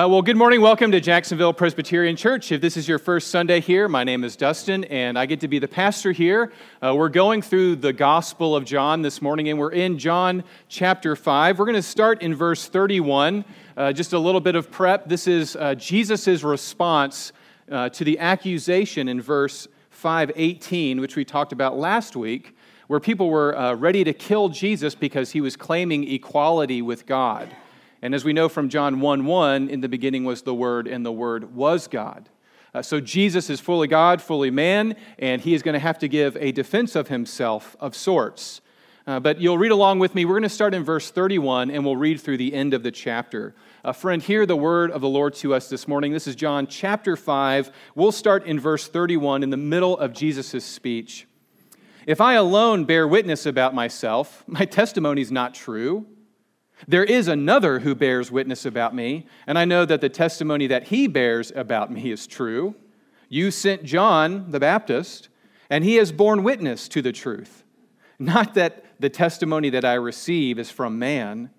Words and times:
Uh, 0.00 0.08
well, 0.08 0.22
good 0.22 0.36
morning. 0.36 0.62
Welcome 0.62 0.90
to 0.92 1.00
Jacksonville 1.00 1.52
Presbyterian 1.52 2.16
Church. 2.16 2.50
If 2.52 2.62
this 2.62 2.78
is 2.78 2.88
your 2.88 2.98
first 2.98 3.28
Sunday 3.28 3.60
here, 3.60 3.86
my 3.86 4.02
name 4.02 4.24
is 4.24 4.34
Dustin, 4.34 4.84
and 4.84 5.18
I 5.18 5.26
get 5.26 5.40
to 5.40 5.48
be 5.48 5.58
the 5.58 5.68
pastor 5.68 6.10
here. 6.10 6.52
Uh, 6.80 6.94
we're 6.96 7.10
going 7.10 7.42
through 7.42 7.76
the 7.76 7.92
Gospel 7.92 8.56
of 8.56 8.64
John 8.64 9.02
this 9.02 9.20
morning, 9.20 9.50
and 9.50 9.58
we're 9.58 9.72
in 9.72 9.98
John 9.98 10.42
chapter 10.68 11.14
5. 11.14 11.58
We're 11.58 11.66
going 11.66 11.74
to 11.74 11.82
start 11.82 12.22
in 12.22 12.34
verse 12.34 12.66
31. 12.66 13.44
Uh, 13.76 13.92
just 13.92 14.14
a 14.14 14.18
little 14.18 14.40
bit 14.40 14.54
of 14.54 14.70
prep. 14.70 15.06
This 15.06 15.26
is 15.26 15.54
uh, 15.54 15.74
Jesus' 15.74 16.42
response 16.42 17.34
uh, 17.70 17.90
to 17.90 18.02
the 18.02 18.18
accusation 18.20 19.06
in 19.06 19.20
verse 19.20 19.68
518, 19.90 21.02
which 21.02 21.14
we 21.14 21.26
talked 21.26 21.52
about 21.52 21.76
last 21.76 22.16
week, 22.16 22.56
where 22.86 23.00
people 23.00 23.28
were 23.28 23.54
uh, 23.54 23.74
ready 23.74 24.02
to 24.04 24.14
kill 24.14 24.48
Jesus 24.48 24.94
because 24.94 25.32
he 25.32 25.42
was 25.42 25.56
claiming 25.56 26.10
equality 26.10 26.80
with 26.80 27.04
God. 27.04 27.54
And 28.02 28.14
as 28.14 28.24
we 28.24 28.32
know 28.32 28.48
from 28.48 28.68
John 28.68 29.00
1 29.00 29.26
1, 29.26 29.68
in 29.68 29.80
the 29.80 29.88
beginning 29.88 30.24
was 30.24 30.42
the 30.42 30.54
Word, 30.54 30.86
and 30.86 31.04
the 31.04 31.12
Word 31.12 31.54
was 31.54 31.86
God. 31.86 32.28
Uh, 32.72 32.82
so 32.82 33.00
Jesus 33.00 33.50
is 33.50 33.60
fully 33.60 33.88
God, 33.88 34.22
fully 34.22 34.50
man, 34.50 34.94
and 35.18 35.42
he 35.42 35.54
is 35.54 35.62
going 35.62 35.74
to 35.74 35.80
have 35.80 35.98
to 35.98 36.08
give 36.08 36.36
a 36.36 36.52
defense 36.52 36.94
of 36.94 37.08
himself 37.08 37.76
of 37.80 37.96
sorts. 37.96 38.60
Uh, 39.06 39.18
but 39.18 39.40
you'll 39.40 39.58
read 39.58 39.72
along 39.72 39.98
with 39.98 40.14
me. 40.14 40.24
We're 40.24 40.34
going 40.34 40.42
to 40.44 40.48
start 40.48 40.72
in 40.72 40.84
verse 40.84 41.10
31, 41.10 41.70
and 41.70 41.84
we'll 41.84 41.96
read 41.96 42.20
through 42.20 42.36
the 42.36 42.54
end 42.54 42.74
of 42.74 42.82
the 42.82 42.92
chapter. 42.92 43.54
Uh, 43.84 43.92
friend, 43.92 44.22
hear 44.22 44.46
the 44.46 44.56
word 44.56 44.90
of 44.90 45.00
the 45.00 45.08
Lord 45.08 45.34
to 45.36 45.54
us 45.54 45.68
this 45.68 45.88
morning. 45.88 46.12
This 46.12 46.26
is 46.26 46.36
John 46.36 46.66
chapter 46.66 47.16
5. 47.16 47.72
We'll 47.94 48.12
start 48.12 48.46
in 48.46 48.60
verse 48.60 48.86
31 48.86 49.42
in 49.42 49.50
the 49.50 49.56
middle 49.56 49.98
of 49.98 50.12
Jesus' 50.12 50.64
speech. 50.64 51.26
If 52.06 52.20
I 52.20 52.34
alone 52.34 52.84
bear 52.84 53.08
witness 53.08 53.46
about 53.46 53.74
myself, 53.74 54.44
my 54.46 54.64
testimony 54.64 55.22
is 55.22 55.32
not 55.32 55.54
true. 55.54 56.06
There 56.88 57.04
is 57.04 57.28
another 57.28 57.80
who 57.80 57.94
bears 57.94 58.30
witness 58.30 58.64
about 58.64 58.94
me, 58.94 59.26
and 59.46 59.58
I 59.58 59.64
know 59.64 59.84
that 59.84 60.00
the 60.00 60.08
testimony 60.08 60.66
that 60.68 60.84
he 60.84 61.06
bears 61.06 61.52
about 61.54 61.92
me 61.92 62.10
is 62.10 62.26
true. 62.26 62.74
You 63.28 63.50
sent 63.50 63.84
John 63.84 64.50
the 64.50 64.60
Baptist, 64.60 65.28
and 65.68 65.84
he 65.84 65.96
has 65.96 66.10
borne 66.10 66.42
witness 66.42 66.88
to 66.88 67.02
the 67.02 67.12
truth. 67.12 67.64
Not 68.18 68.54
that 68.54 68.84
the 68.98 69.08
testimony 69.08 69.70
that 69.70 69.84
I 69.84 69.94
receive 69.94 70.58
is 70.58 70.70
from 70.70 70.98
man, 70.98 71.50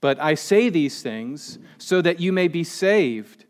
but 0.00 0.20
I 0.20 0.34
say 0.34 0.68
these 0.68 1.02
things 1.02 1.58
so 1.78 2.02
that 2.02 2.20
you 2.20 2.32
may 2.32 2.48
be 2.48 2.64
saved. 2.64 3.46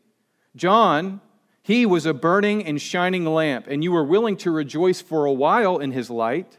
John, 0.55 1.21
he 1.63 1.87
was 1.87 2.07
a 2.07 2.15
burning 2.15 2.65
and 2.65 2.81
shining 2.81 3.25
lamp, 3.25 3.67
and 3.67 3.83
you 3.83 3.91
were 3.91 4.05
willing 4.05 4.37
to 4.39 4.51
rejoice 4.51 5.01
for 5.01 5.25
a 5.25 5.33
while 5.33 5.79
in 5.79 5.93
his 5.93 6.11
light. 6.11 6.59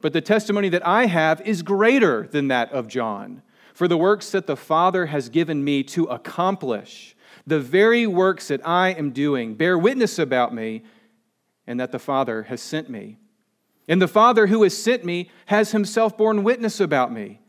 But 0.00 0.12
the 0.12 0.20
testimony 0.20 0.68
that 0.68 0.86
I 0.86 1.06
have 1.06 1.40
is 1.40 1.62
greater 1.62 2.28
than 2.30 2.48
that 2.48 2.70
of 2.72 2.86
John. 2.86 3.42
For 3.74 3.88
the 3.88 3.96
works 3.96 4.30
that 4.30 4.46
the 4.46 4.56
Father 4.56 5.06
has 5.06 5.28
given 5.28 5.62
me 5.62 5.82
to 5.82 6.04
accomplish, 6.04 7.16
the 7.44 7.58
very 7.58 8.06
works 8.06 8.48
that 8.48 8.66
I 8.66 8.90
am 8.90 9.10
doing, 9.10 9.56
bear 9.56 9.76
witness 9.76 10.18
about 10.18 10.54
me, 10.54 10.84
and 11.66 11.80
that 11.80 11.90
the 11.90 11.98
Father 11.98 12.44
has 12.44 12.62
sent 12.62 12.88
me. 12.88 13.18
And 13.88 14.00
the 14.00 14.08
Father 14.08 14.46
who 14.46 14.62
has 14.62 14.76
sent 14.76 15.04
me 15.04 15.28
has 15.46 15.72
himself 15.72 16.16
borne 16.16 16.44
witness 16.44 16.78
about 16.78 17.12
me. 17.12 17.40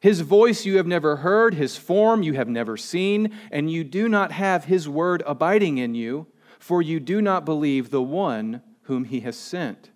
His 0.00 0.20
voice 0.20 0.66
you 0.66 0.76
have 0.76 0.86
never 0.86 1.16
heard, 1.16 1.54
his 1.54 1.76
form 1.76 2.24
you 2.24 2.34
have 2.34 2.48
never 2.48 2.76
seen, 2.76 3.32
and 3.52 3.70
you 3.70 3.84
do 3.84 4.08
not 4.08 4.32
have 4.32 4.64
his 4.64 4.88
word 4.88 5.22
abiding 5.26 5.78
in 5.78 5.94
you, 5.94 6.26
for 6.58 6.82
you 6.82 6.98
do 6.98 7.22
not 7.22 7.44
believe 7.44 7.90
the 7.90 8.02
one 8.02 8.62
whom 8.82 9.04
he 9.04 9.20
has 9.20 9.36
sent. 9.36 9.90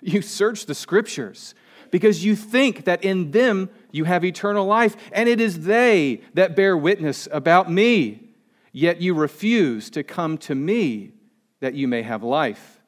You 0.00 0.22
search 0.22 0.66
the 0.66 0.74
scriptures 0.74 1.54
because 1.90 2.24
you 2.24 2.36
think 2.36 2.84
that 2.84 3.02
in 3.04 3.32
them 3.32 3.70
you 3.96 4.04
have 4.04 4.24
eternal 4.24 4.66
life, 4.66 4.96
and 5.12 5.28
it 5.28 5.40
is 5.40 5.64
they 5.64 6.20
that 6.34 6.54
bear 6.54 6.76
witness 6.76 7.26
about 7.32 7.70
me. 7.70 8.34
Yet 8.72 9.00
you 9.00 9.14
refuse 9.14 9.88
to 9.90 10.02
come 10.02 10.36
to 10.38 10.54
me 10.54 11.12
that 11.60 11.74
you 11.74 11.88
may 11.88 12.02
have 12.02 12.22
life. 12.22 12.80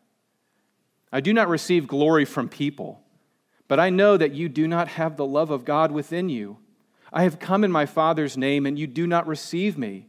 I 1.10 1.20
do 1.20 1.32
not 1.32 1.48
receive 1.48 1.86
glory 1.86 2.26
from 2.26 2.48
people, 2.48 3.00
but 3.66 3.80
I 3.80 3.88
know 3.88 4.16
that 4.16 4.34
you 4.34 4.48
do 4.48 4.68
not 4.68 4.88
have 4.88 5.16
the 5.16 5.26
love 5.26 5.50
of 5.50 5.64
God 5.64 5.90
within 5.90 6.28
you. 6.28 6.58
I 7.10 7.22
have 7.22 7.38
come 7.38 7.64
in 7.64 7.72
my 7.72 7.86
Father's 7.86 8.36
name, 8.36 8.66
and 8.66 8.78
you 8.78 8.86
do 8.86 9.06
not 9.06 9.26
receive 9.26 9.78
me. 9.78 10.08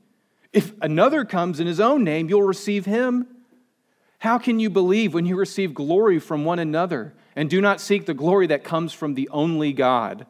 If 0.52 0.74
another 0.82 1.24
comes 1.24 1.60
in 1.60 1.68
his 1.68 1.80
own 1.80 2.04
name, 2.04 2.28
you'll 2.28 2.44
receive 2.44 2.86
him. 2.86 3.28
How 4.18 4.38
can 4.38 4.60
you 4.60 4.70
believe 4.70 5.14
when 5.14 5.26
you 5.26 5.38
receive 5.38 5.74
glory 5.74 6.20
from 6.20 6.44
one 6.44 6.60
another 6.60 7.14
and 7.36 7.50
do 7.50 7.62
not 7.62 7.80
seek 7.80 8.06
the 8.06 8.14
glory 8.14 8.48
that 8.48 8.66
comes 8.66 8.92
from 8.92 9.14
the 9.14 9.30
only 9.30 9.72
God? 9.72 10.26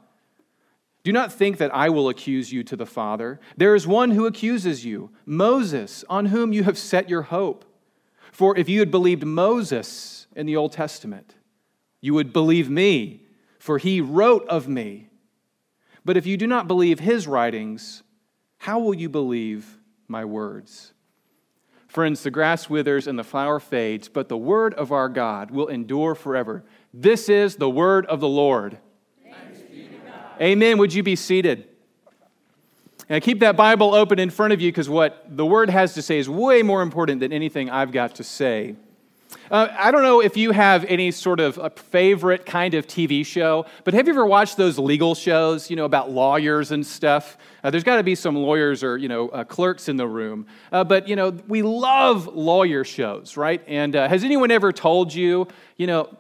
Do 1.04 1.14
not 1.14 1.32
think 1.32 1.58
that 1.58 1.74
I 1.74 1.90
will 1.90 2.10
accuse 2.10 2.52
you 2.52 2.64
to 2.64 2.76
the 2.76 2.86
Father. 2.86 3.40
There 3.56 3.74
is 3.76 3.88
one 3.88 4.12
who 4.12 4.26
accuses 4.26 4.86
you, 4.86 5.12
Moses, 5.26 6.04
on 6.10 6.28
whom 6.28 6.52
you 6.52 6.64
have 6.64 6.78
set 6.78 7.10
your 7.10 7.24
hope. 7.24 7.66
For 8.32 8.58
if 8.58 8.68
you 8.70 8.80
had 8.80 8.92
believed 8.92 9.26
Moses 9.26 10.28
in 10.36 10.46
the 10.46 10.56
Old 10.56 10.74
Testament, 10.74 11.36
you 12.02 12.14
would 12.14 12.34
believe 12.34 12.70
me, 12.70 13.24
for 13.60 13.78
he 13.78 14.02
wrote 14.02 14.48
of 14.48 14.68
me. 14.68 15.10
But 16.06 16.18
if 16.18 16.26
you 16.26 16.38
do 16.38 16.48
not 16.48 16.68
believe 16.68 17.00
his 17.00 17.28
writings, 17.28 18.04
how 18.58 18.80
will 18.80 18.94
you 18.94 19.10
believe 19.10 19.80
my 20.08 20.26
words? 20.26 20.94
Friends, 21.88 22.22
the 22.24 22.32
grass 22.32 22.70
withers 22.70 23.08
and 23.08 23.18
the 23.18 23.24
flower 23.24 23.60
fades, 23.60 24.08
but 24.10 24.30
the 24.30 24.38
word 24.38 24.74
of 24.76 24.92
our 24.92 25.10
God 25.10 25.50
will 25.50 25.68
endure 25.68 26.14
forever. 26.14 26.64
This 26.94 27.30
is 27.30 27.56
the 27.56 27.70
word 27.70 28.06
of 28.06 28.20
the 28.20 28.28
Lord. 28.28 28.78
Amen. 30.42 30.78
Would 30.78 30.94
you 30.94 31.04
be 31.04 31.16
seated? 31.16 31.68
And 33.10 33.24
keep 33.24 33.40
that 33.40 33.58
Bible 33.58 33.94
open 33.96 34.20
in 34.20 34.30
front 34.30 34.54
of 34.54 34.62
you 34.62 34.72
because 34.72 34.88
what 34.88 35.26
the 35.28 35.46
word 35.46 35.70
has 35.70 35.96
to 35.96 36.02
say 36.02 36.20
is 36.20 36.30
way 36.30 36.62
more 36.62 36.82
important 36.82 37.20
than 37.20 37.34
anything 37.34 37.70
I've 37.70 37.92
got 37.92 38.16
to 38.16 38.24
say. 38.24 38.76
Uh, 39.52 39.68
I 39.78 39.92
don't 39.92 40.04
know 40.04 40.22
if 40.22 40.38
you 40.38 40.52
have 40.52 40.86
any 40.86 41.12
sort 41.12 41.40
of 41.40 41.58
a 41.58 41.72
favorite 41.72 42.46
kind 42.46 42.76
of 42.76 42.86
TV 42.88 43.26
show, 43.26 43.66
but 43.84 43.94
have 43.96 44.08
you 44.08 44.14
ever 44.14 44.26
watched 44.26 44.58
those 44.58 44.78
legal 44.78 45.16
shows, 45.16 45.70
you 45.70 45.76
know, 45.76 45.86
about 45.86 46.12
lawyers 46.12 46.72
and 46.72 46.86
stuff? 46.86 47.38
Uh, 47.64 47.70
there's 47.70 47.84
got 47.84 47.98
to 47.98 48.04
be 48.04 48.16
some 48.16 48.36
lawyers 48.36 48.84
or, 48.84 48.98
you 48.98 49.08
know, 49.08 49.30
uh, 49.30 49.44
clerks 49.44 49.90
in 49.90 49.98
the 49.98 50.08
room. 50.08 50.46
Uh, 50.72 50.84
but, 50.84 51.08
you 51.08 51.16
know, 51.16 51.32
we 51.48 51.64
love 51.64 52.28
lawyer 52.28 52.84
shows, 52.84 53.38
right? 53.38 53.62
And 53.68 53.96
uh, 53.96 54.08
has 54.08 54.24
anyone 54.24 54.52
ever 54.52 54.72
told 54.72 55.14
you, 55.14 55.48
you 55.78 55.88
know, 55.88 56.16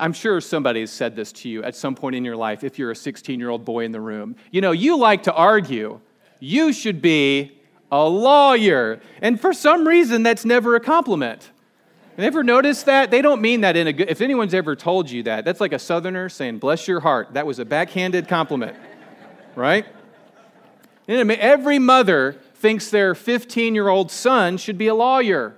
I'm 0.00 0.14
sure 0.14 0.40
somebody 0.40 0.80
has 0.80 0.90
said 0.90 1.14
this 1.14 1.30
to 1.32 1.48
you 1.48 1.62
at 1.62 1.76
some 1.76 1.94
point 1.94 2.16
in 2.16 2.24
your 2.24 2.36
life 2.36 2.64
if 2.64 2.78
you're 2.78 2.90
a 2.90 2.96
16 2.96 3.38
year 3.38 3.50
old 3.50 3.64
boy 3.64 3.84
in 3.84 3.92
the 3.92 4.00
room. 4.00 4.34
You 4.50 4.62
know, 4.62 4.72
you 4.72 4.96
like 4.96 5.24
to 5.24 5.32
argue. 5.32 6.00
You 6.40 6.72
should 6.72 7.02
be 7.02 7.60
a 7.92 8.02
lawyer. 8.02 9.00
And 9.20 9.38
for 9.38 9.52
some 9.52 9.86
reason, 9.86 10.22
that's 10.22 10.44
never 10.44 10.74
a 10.74 10.80
compliment. 10.80 11.50
You 12.16 12.24
Ever 12.24 12.42
noticed 12.42 12.86
that? 12.86 13.10
They 13.10 13.22
don't 13.22 13.40
mean 13.42 13.60
that 13.60 13.76
in 13.76 13.86
a 13.86 13.92
good, 13.92 14.10
if 14.10 14.20
anyone's 14.20 14.54
ever 14.54 14.74
told 14.74 15.10
you 15.10 15.22
that, 15.24 15.44
that's 15.44 15.60
like 15.60 15.72
a 15.72 15.78
southerner 15.78 16.28
saying, 16.28 16.58
bless 16.58 16.88
your 16.88 17.00
heart. 17.00 17.34
That 17.34 17.46
was 17.46 17.58
a 17.58 17.64
backhanded 17.64 18.26
compliment, 18.26 18.76
right? 19.54 19.86
Every 21.08 21.78
mother 21.78 22.36
thinks 22.54 22.90
their 22.90 23.14
15 23.14 23.74
year 23.74 23.88
old 23.88 24.10
son 24.10 24.56
should 24.56 24.78
be 24.78 24.86
a 24.86 24.94
lawyer. 24.94 25.54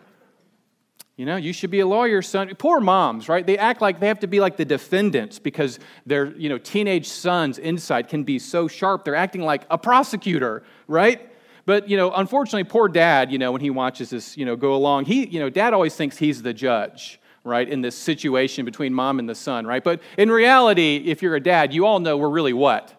You 1.17 1.27
know, 1.27 1.37
you 1.37 1.53
should 1.53 1.71
be 1.71 1.81
a 1.81 1.87
lawyer, 1.87 2.23
son. 2.23 2.55
Poor 2.56 2.81
moms, 2.81 3.28
right? 3.28 3.47
They 3.47 3.59
act 3.59 3.83
like 3.83 4.00
they 4.00 4.09
have 4.09 4.21
to 4.21 4.27
be 4.27 4.41
like 4.41 4.56
the 4.56 4.65
defendants 4.65 5.39
because 5.39 5.78
their, 6.06 6.34
you 6.37 6.49
know, 6.49 6.56
teenage 6.56 7.06
son's 7.06 7.59
insight 7.59 8.09
can 8.09 8.25
be 8.25 8.39
so 8.39 8.67
sharp. 8.67 9.05
They're 9.05 9.15
acting 9.15 9.43
like 9.43 9.65
a 9.71 9.77
prosecutor, 9.77 10.62
right? 10.89 11.28
But, 11.67 11.89
you 11.89 11.97
know, 11.97 12.11
unfortunately, 12.12 12.65
poor 12.65 12.89
dad, 12.89 13.31
you 13.31 13.39
know, 13.39 13.53
when 13.53 13.61
he 13.61 13.71
watches 13.71 14.11
this, 14.11 14.37
you 14.37 14.47
know, 14.47 14.56
go 14.56 14.75
along, 14.75 15.05
he, 15.05 15.27
you 15.27 15.39
know, 15.39 15.50
dad 15.50 15.75
always 15.75 15.95
thinks 15.95 16.17
he's 16.17 16.43
the 16.43 16.55
judge, 16.55 17.21
right, 17.44 17.69
in 17.69 17.83
this 17.83 17.94
situation 17.94 18.65
between 18.65 18.94
mom 18.94 19.19
and 19.19 19.29
the 19.29 19.34
son, 19.34 19.67
right? 19.67 19.84
But 19.84 20.00
in 20.17 20.31
reality, 20.31 21.05
if 21.06 21.23
you're 21.23 21.37
a 21.37 21.41
dad, 21.41 21.75
you 21.75 21.87
all 21.87 22.00
know 22.00 22.17
we're 22.17 22.31
really 22.31 22.55
what? 22.55 22.93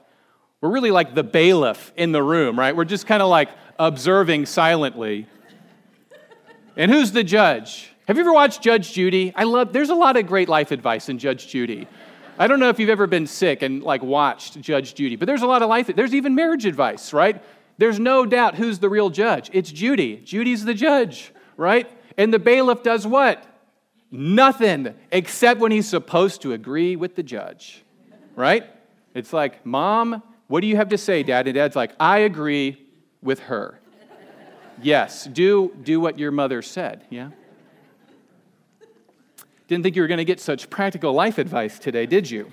We're 0.62 0.72
really 0.72 0.92
like 0.92 1.16
the 1.16 1.24
bailiff 1.24 1.92
in 1.98 2.12
the 2.14 2.24
room, 2.24 2.58
right? 2.58 2.76
We're 2.76 2.86
just 2.86 3.08
kind 3.08 3.22
of 3.24 3.28
like 3.28 3.50
observing 3.80 4.46
silently. 4.46 5.28
And 6.78 6.90
who's 6.90 7.12
the 7.12 7.24
judge? 7.24 7.93
Have 8.06 8.18
you 8.18 8.24
ever 8.24 8.34
watched 8.34 8.62
Judge 8.62 8.92
Judy? 8.92 9.32
I 9.34 9.46
love, 9.46 9.72
there's 9.72 9.90
a 9.90 9.96
lot 9.96 10.18
of 10.18 10.28
great 10.28 10.50
life 10.50 10.72
advice 10.72 11.08
in 11.08 11.20
Judge 11.20 11.48
Judy. 11.48 11.88
I 12.38 12.48
don't 12.48 12.60
know 12.60 12.68
if 12.68 12.78
you've 12.78 12.90
ever 12.90 13.08
been 13.08 13.28
sick 13.28 13.62
and 13.62 13.82
like 13.82 14.04
watched 14.04 14.60
Judge 14.60 14.94
Judy, 14.94 15.16
but 15.16 15.26
there's 15.26 15.42
a 15.42 15.48
lot 15.48 15.62
of 15.62 15.70
life, 15.70 15.88
there's 15.88 16.14
even 16.14 16.36
marriage 16.36 16.66
advice, 16.66 17.14
right? 17.14 17.42
There's 17.78 18.00
no 18.00 18.26
doubt 18.26 18.56
who's 18.56 18.80
the 18.80 18.90
real 18.90 19.10
judge. 19.10 19.50
It's 19.54 19.72
Judy. 19.72 20.18
Judy's 20.18 20.66
the 20.66 20.74
judge, 20.74 21.32
right? 21.56 21.90
And 22.18 22.34
the 22.34 22.40
bailiff 22.40 22.84
does 22.84 23.08
what? 23.08 23.46
Nothing 24.12 24.96
except 25.10 25.62
when 25.62 25.72
he's 25.72 25.88
supposed 25.88 26.42
to 26.42 26.52
agree 26.52 26.98
with 26.98 27.16
the 27.16 27.24
judge, 27.24 27.86
right? 28.36 28.66
It's 29.16 29.32
like, 29.32 29.66
Mom, 29.66 30.22
what 30.48 30.60
do 30.60 30.68
you 30.68 30.76
have 30.76 30.90
to 30.90 30.98
say, 30.98 31.24
Dad? 31.24 31.48
And 31.48 31.56
Dad's 31.56 31.76
like, 31.76 31.94
I 32.02 32.20
agree 32.20 32.86
with 33.22 33.40
her. 33.42 33.80
yes, 34.82 35.26
do, 35.26 35.74
do 35.82 36.02
what 36.02 36.20
your 36.20 36.32
mother 36.32 36.62
said, 36.62 37.06
yeah? 37.10 37.30
Didn't 39.68 39.84
think 39.84 39.96
you 39.96 40.02
were 40.02 40.08
going 40.08 40.18
to 40.18 40.26
get 40.26 40.40
such 40.40 40.70
practical 40.70 41.14
life 41.14 41.38
advice 41.38 41.80
today, 41.80 42.06
did 42.06 42.30
you? 42.30 42.52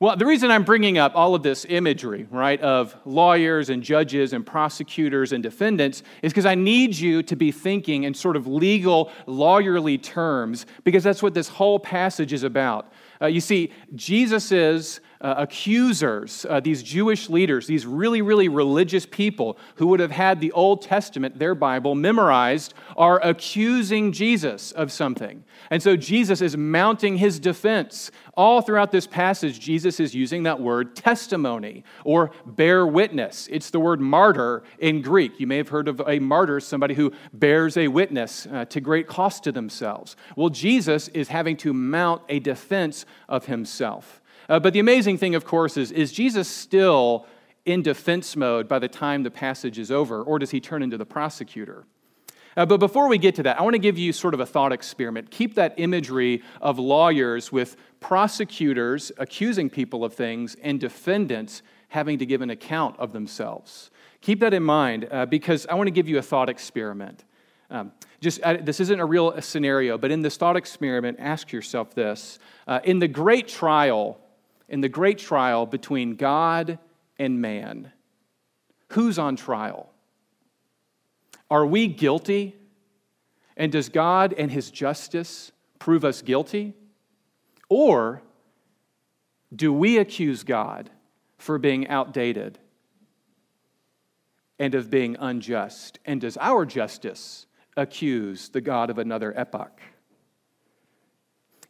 Well, 0.00 0.16
the 0.16 0.24
reason 0.24 0.50
I'm 0.50 0.64
bringing 0.64 0.96
up 0.96 1.14
all 1.14 1.34
of 1.34 1.42
this 1.42 1.66
imagery, 1.68 2.26
right, 2.30 2.58
of 2.62 2.96
lawyers 3.04 3.68
and 3.68 3.82
judges 3.82 4.32
and 4.32 4.46
prosecutors 4.46 5.32
and 5.32 5.42
defendants 5.42 6.02
is 6.22 6.32
because 6.32 6.46
I 6.46 6.54
need 6.54 6.96
you 6.96 7.22
to 7.24 7.36
be 7.36 7.52
thinking 7.52 8.04
in 8.04 8.14
sort 8.14 8.36
of 8.36 8.46
legal, 8.46 9.12
lawyerly 9.26 10.02
terms, 10.02 10.64
because 10.84 11.04
that's 11.04 11.22
what 11.22 11.34
this 11.34 11.48
whole 11.48 11.78
passage 11.78 12.32
is 12.32 12.44
about. 12.44 12.90
Uh, 13.20 13.26
you 13.26 13.42
see, 13.42 13.72
Jesus 13.94 14.50
is 14.52 15.02
uh, 15.20 15.34
accusers, 15.36 16.46
uh, 16.48 16.60
these 16.60 16.82
Jewish 16.82 17.28
leaders, 17.28 17.66
these 17.66 17.86
really, 17.86 18.22
really 18.22 18.48
religious 18.48 19.04
people 19.04 19.58
who 19.74 19.86
would 19.88 20.00
have 20.00 20.10
had 20.10 20.40
the 20.40 20.52
Old 20.52 20.82
Testament, 20.82 21.38
their 21.38 21.54
Bible, 21.54 21.94
memorized, 21.94 22.74
are 22.96 23.20
accusing 23.22 24.12
Jesus 24.12 24.72
of 24.72 24.90
something. 24.90 25.44
And 25.70 25.82
so 25.82 25.96
Jesus 25.96 26.40
is 26.40 26.56
mounting 26.56 27.18
his 27.18 27.38
defense. 27.38 28.10
All 28.34 28.62
throughout 28.62 28.92
this 28.92 29.06
passage, 29.06 29.60
Jesus 29.60 30.00
is 30.00 30.14
using 30.14 30.44
that 30.44 30.60
word 30.60 30.96
testimony 30.96 31.84
or 32.04 32.30
bear 32.46 32.86
witness. 32.86 33.46
It's 33.52 33.70
the 33.70 33.80
word 33.80 34.00
martyr 34.00 34.62
in 34.78 35.02
Greek. 35.02 35.38
You 35.38 35.46
may 35.46 35.58
have 35.58 35.68
heard 35.68 35.88
of 35.88 36.00
a 36.06 36.18
martyr, 36.18 36.60
somebody 36.60 36.94
who 36.94 37.12
bears 37.34 37.76
a 37.76 37.88
witness 37.88 38.46
uh, 38.46 38.64
to 38.66 38.80
great 38.80 39.06
cost 39.06 39.44
to 39.44 39.52
themselves. 39.52 40.16
Well, 40.34 40.48
Jesus 40.48 41.08
is 41.08 41.28
having 41.28 41.58
to 41.58 41.74
mount 41.74 42.22
a 42.30 42.38
defense 42.38 43.04
of 43.28 43.46
himself. 43.46 44.19
Uh, 44.50 44.58
but 44.58 44.72
the 44.72 44.80
amazing 44.80 45.16
thing, 45.16 45.36
of 45.36 45.44
course, 45.44 45.76
is 45.76 45.92
is 45.92 46.10
Jesus 46.10 46.48
still 46.48 47.24
in 47.64 47.82
defense 47.82 48.34
mode 48.34 48.66
by 48.68 48.80
the 48.80 48.88
time 48.88 49.22
the 49.22 49.30
passage 49.30 49.78
is 49.78 49.92
over, 49.92 50.22
or 50.22 50.40
does 50.40 50.50
he 50.50 50.60
turn 50.60 50.82
into 50.82 50.98
the 50.98 51.06
prosecutor? 51.06 51.84
Uh, 52.56 52.66
but 52.66 52.78
before 52.78 53.06
we 53.06 53.16
get 53.16 53.36
to 53.36 53.44
that, 53.44 53.60
I 53.60 53.62
want 53.62 53.74
to 53.74 53.78
give 53.78 53.96
you 53.96 54.12
sort 54.12 54.34
of 54.34 54.40
a 54.40 54.46
thought 54.46 54.72
experiment. 54.72 55.30
Keep 55.30 55.54
that 55.54 55.74
imagery 55.76 56.42
of 56.60 56.80
lawyers 56.80 57.52
with 57.52 57.76
prosecutors 58.00 59.12
accusing 59.18 59.70
people 59.70 60.04
of 60.04 60.14
things 60.14 60.56
and 60.62 60.80
defendants 60.80 61.62
having 61.88 62.18
to 62.18 62.26
give 62.26 62.42
an 62.42 62.50
account 62.50 62.98
of 62.98 63.12
themselves. 63.12 63.92
Keep 64.20 64.40
that 64.40 64.52
in 64.52 64.64
mind 64.64 65.06
uh, 65.12 65.26
because 65.26 65.64
I 65.68 65.74
want 65.74 65.86
to 65.86 65.92
give 65.92 66.08
you 66.08 66.18
a 66.18 66.22
thought 66.22 66.48
experiment. 66.48 67.24
Um, 67.70 67.92
just 68.20 68.42
uh, 68.42 68.56
this 68.60 68.80
isn't 68.80 68.98
a 68.98 69.06
real 69.06 69.40
scenario, 69.40 69.96
but 69.96 70.10
in 70.10 70.22
this 70.22 70.36
thought 70.36 70.56
experiment, 70.56 71.18
ask 71.20 71.52
yourself 71.52 71.94
this: 71.94 72.40
uh, 72.66 72.80
in 72.82 72.98
the 72.98 73.06
great 73.06 73.46
trial 73.46 74.18
in 74.70 74.80
the 74.80 74.88
great 74.88 75.18
trial 75.18 75.66
between 75.66 76.14
God 76.14 76.78
and 77.18 77.42
man. 77.42 77.92
Who's 78.90 79.18
on 79.18 79.36
trial? 79.36 79.90
Are 81.50 81.66
we 81.66 81.88
guilty? 81.88 82.56
And 83.56 83.72
does 83.72 83.88
God 83.88 84.32
and 84.32 84.50
his 84.50 84.70
justice 84.70 85.50
prove 85.80 86.04
us 86.04 86.22
guilty? 86.22 86.74
Or 87.68 88.22
do 89.54 89.72
we 89.72 89.98
accuse 89.98 90.44
God 90.44 90.88
for 91.36 91.58
being 91.58 91.88
outdated 91.88 92.58
and 94.58 94.74
of 94.76 94.88
being 94.88 95.16
unjust? 95.18 95.98
And 96.04 96.20
does 96.20 96.36
our 96.36 96.64
justice 96.64 97.46
accuse 97.76 98.50
the 98.50 98.60
God 98.60 98.88
of 98.88 98.98
another 98.98 99.36
epoch? 99.36 99.80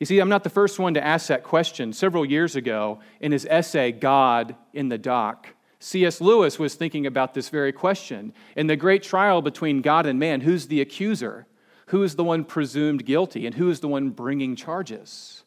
You 0.01 0.07
see, 0.07 0.19
I'm 0.19 0.31
not 0.31 0.45
the 0.45 0.51
first 0.51 0.79
one 0.79 0.95
to 0.95 1.05
ask 1.05 1.29
that 1.29 1.45
question. 1.45 1.93
Several 1.93 2.25
years 2.25 2.57
ago, 2.57 3.01
in 3.21 3.33
his 3.33 3.47
essay, 3.49 3.93
God 3.93 4.57
in 4.73 4.89
the 4.89 4.97
Dock, 4.97 5.49
C.S. 5.79 6.23
Lewis 6.23 6.59
was 6.59 6.75
thinking 6.75 7.07
about 7.07 7.35
this 7.35 7.51
very 7.51 7.73
question. 7.73 8.33
In 8.57 8.67
the 8.67 8.77
great 8.77 9.03
trial 9.03 9.43
between 9.43 9.83
God 9.83 10.07
and 10.07 10.19
man, 10.19 10.41
who's 10.41 10.67
the 10.67 10.81
accuser? 10.81 11.47
Who 11.87 12.03
is 12.03 12.17
the 12.17 12.25
one 12.25 12.45
presumed 12.45 13.05
guilty? 13.05 13.47
And 13.47 13.55
who 13.55 13.69
is 13.69 13.81
the 13.81 13.89
one 13.89 14.11
bringing 14.11 14.57
charges? 14.57 15.45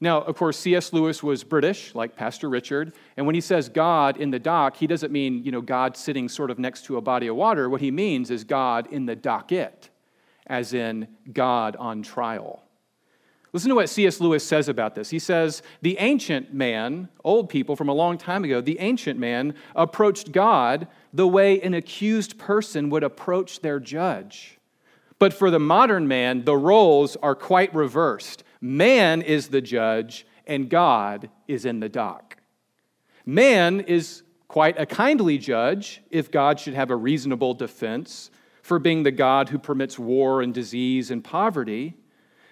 Now, 0.00 0.22
of 0.22 0.36
course, 0.36 0.58
C.S. 0.58 0.92
Lewis 0.92 1.22
was 1.22 1.44
British, 1.44 1.94
like 1.94 2.16
Pastor 2.16 2.48
Richard, 2.48 2.94
and 3.16 3.26
when 3.26 3.34
he 3.34 3.40
says 3.40 3.68
God 3.68 4.16
in 4.16 4.30
the 4.30 4.38
dock, 4.38 4.76
he 4.76 4.86
doesn't 4.86 5.12
mean, 5.12 5.44
you 5.44 5.52
know, 5.52 5.60
God 5.60 5.96
sitting 5.96 6.28
sort 6.28 6.50
of 6.50 6.58
next 6.58 6.86
to 6.86 6.96
a 6.96 7.00
body 7.00 7.26
of 7.26 7.36
water. 7.36 7.70
What 7.70 7.80
he 7.80 7.90
means 7.90 8.30
is 8.30 8.44
God 8.44 8.88
in 8.90 9.06
the 9.06 9.16
docket, 9.16 9.90
as 10.46 10.74
in 10.74 11.08
God 11.32 11.76
on 11.76 12.02
trial. 12.02 12.63
Listen 13.54 13.68
to 13.68 13.76
what 13.76 13.88
C.S. 13.88 14.20
Lewis 14.20 14.44
says 14.44 14.68
about 14.68 14.96
this. 14.96 15.10
He 15.10 15.20
says, 15.20 15.62
The 15.80 15.96
ancient 15.98 16.52
man, 16.52 17.08
old 17.22 17.48
people 17.48 17.76
from 17.76 17.88
a 17.88 17.94
long 17.94 18.18
time 18.18 18.42
ago, 18.42 18.60
the 18.60 18.80
ancient 18.80 19.16
man 19.16 19.54
approached 19.76 20.32
God 20.32 20.88
the 21.12 21.28
way 21.28 21.60
an 21.60 21.72
accused 21.72 22.36
person 22.36 22.90
would 22.90 23.04
approach 23.04 23.60
their 23.60 23.78
judge. 23.78 24.58
But 25.20 25.32
for 25.32 25.52
the 25.52 25.60
modern 25.60 26.08
man, 26.08 26.44
the 26.44 26.56
roles 26.56 27.14
are 27.22 27.36
quite 27.36 27.72
reversed. 27.72 28.42
Man 28.60 29.22
is 29.22 29.46
the 29.46 29.60
judge, 29.60 30.26
and 30.48 30.68
God 30.68 31.30
is 31.46 31.64
in 31.64 31.78
the 31.78 31.88
dock. 31.88 32.38
Man 33.24 33.78
is 33.78 34.24
quite 34.48 34.80
a 34.80 34.84
kindly 34.84 35.38
judge 35.38 36.02
if 36.10 36.28
God 36.28 36.58
should 36.58 36.74
have 36.74 36.90
a 36.90 36.96
reasonable 36.96 37.54
defense 37.54 38.32
for 38.62 38.80
being 38.80 39.04
the 39.04 39.12
God 39.12 39.50
who 39.50 39.60
permits 39.60 39.96
war 39.96 40.42
and 40.42 40.52
disease 40.52 41.12
and 41.12 41.22
poverty. 41.22 41.94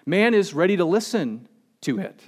Man 0.05 0.33
is 0.33 0.53
ready 0.53 0.77
to 0.77 0.85
listen 0.85 1.47
to 1.81 1.99
it. 1.99 2.21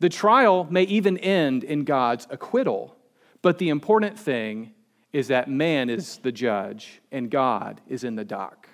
The 0.00 0.08
trial 0.08 0.66
may 0.70 0.82
even 0.84 1.18
end 1.18 1.64
in 1.64 1.84
God's 1.84 2.26
acquittal, 2.30 2.96
but 3.42 3.58
the 3.58 3.68
important 3.68 4.18
thing 4.18 4.74
is 5.12 5.28
that 5.28 5.48
man 5.48 5.88
is 5.88 6.18
the 6.18 6.32
judge 6.32 7.00
and 7.12 7.30
God 7.30 7.80
is 7.88 8.04
in 8.04 8.16
the 8.16 8.24
dock. 8.24 8.68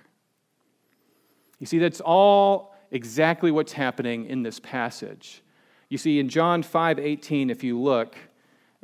You 1.58 1.66
see, 1.66 1.78
that's 1.78 2.00
all 2.00 2.74
exactly 2.90 3.50
what's 3.50 3.72
happening 3.72 4.26
in 4.26 4.42
this 4.42 4.58
passage. 4.58 5.42
You 5.90 5.98
see, 5.98 6.18
in 6.18 6.28
John 6.28 6.62
5 6.62 6.98
18, 6.98 7.50
if 7.50 7.62
you 7.62 7.78
look, 7.78 8.16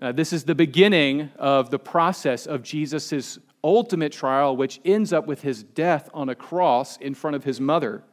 uh, 0.01 0.13
this 0.13 0.33
is 0.33 0.45
the 0.45 0.55
beginning 0.55 1.31
of 1.39 1.71
the 1.71 1.79
process 1.79 2.47
of 2.47 2.63
Jesus' 2.63 3.39
ultimate 3.65 4.13
trial, 4.13 4.57
which 4.57 4.81
ends 4.85 5.13
up 5.13 5.27
with 5.27 5.43
his 5.43 5.63
death 5.63 6.11
on 6.13 6.29
a 6.29 6.35
cross 6.35 6.99
in 6.99 7.15
front 7.15 7.35
of 7.35 7.45
his 7.45 7.61
mother. 7.61 8.05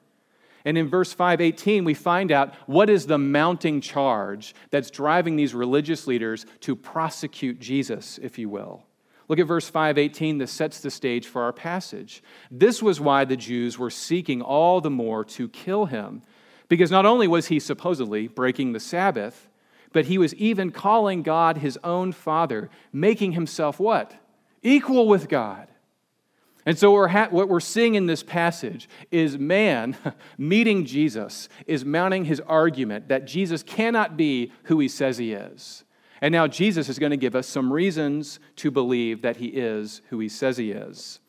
And 0.66 0.78
in 0.78 0.88
verse 0.88 1.12
518, 1.12 1.84
we 1.84 1.94
find 1.94 2.32
out 2.32 2.54
what 2.68 2.90
is 2.90 3.06
the 3.06 3.18
mounting 3.18 3.82
charge 3.82 4.56
that's 4.72 4.90
driving 4.90 5.36
these 5.36 5.54
religious 5.54 6.08
leaders 6.08 6.46
to 6.62 6.76
prosecute 6.76 7.60
Jesus, 7.60 8.18
if 8.22 8.40
you 8.40 8.48
will. 8.50 8.84
Look 9.28 9.40
at 9.40 9.48
verse 9.48 9.70
518. 9.70 10.38
This 10.38 10.52
sets 10.52 10.80
the 10.80 10.92
stage 10.92 11.28
for 11.28 11.44
our 11.44 11.54
passage. 11.54 12.24
This 12.50 12.82
was 12.82 13.02
why 13.02 13.26
the 13.26 13.38
Jews 13.38 13.78
were 13.78 13.90
seeking 13.90 14.42
all 14.42 14.80
the 14.80 14.90
more 14.90 15.26
to 15.26 15.50
kill 15.50 15.86
him, 15.86 16.22
because 16.70 16.92
not 16.92 17.06
only 17.06 17.28
was 17.28 17.48
he 17.48 17.60
supposedly 17.60 18.28
breaking 18.28 18.72
the 18.72 18.80
Sabbath, 18.80 19.50
but 19.92 20.06
he 20.06 20.18
was 20.18 20.34
even 20.36 20.72
calling 20.72 21.24
God 21.24 21.58
his 21.58 21.78
own 21.84 22.12
Father, 22.14 22.70
making 22.92 23.34
himself 23.34 23.80
what? 23.80 24.16
Equal 24.62 25.08
with 25.08 25.30
God. 25.30 25.68
And 26.66 26.78
so, 26.78 26.94
we're 26.94 27.10
ha- 27.10 27.28
what 27.30 27.50
we're 27.50 27.60
seeing 27.60 27.96
in 27.96 28.06
this 28.06 28.24
passage 28.24 28.88
is 29.12 29.38
man 29.38 29.98
meeting 30.38 30.86
Jesus, 30.86 31.50
is 31.68 31.84
mounting 31.84 32.26
his 32.26 32.40
argument 32.42 33.10
that 33.10 33.26
Jesus 33.26 33.64
cannot 33.64 34.16
be 34.16 34.52
who 34.64 34.80
he 34.80 34.88
says 34.88 35.18
he 35.18 35.34
is. 35.34 35.84
And 36.22 36.32
now, 36.32 36.48
Jesus 36.48 36.88
is 36.88 37.00
going 37.00 37.10
to 37.10 37.18
give 37.18 37.36
us 37.36 37.48
some 37.48 37.72
reasons 37.72 38.40
to 38.58 38.72
believe 38.72 39.22
that 39.24 39.38
he 39.38 39.48
is 39.48 40.02
who 40.10 40.20
he 40.20 40.30
says 40.30 40.56
he 40.56 40.72
is. 40.72 41.20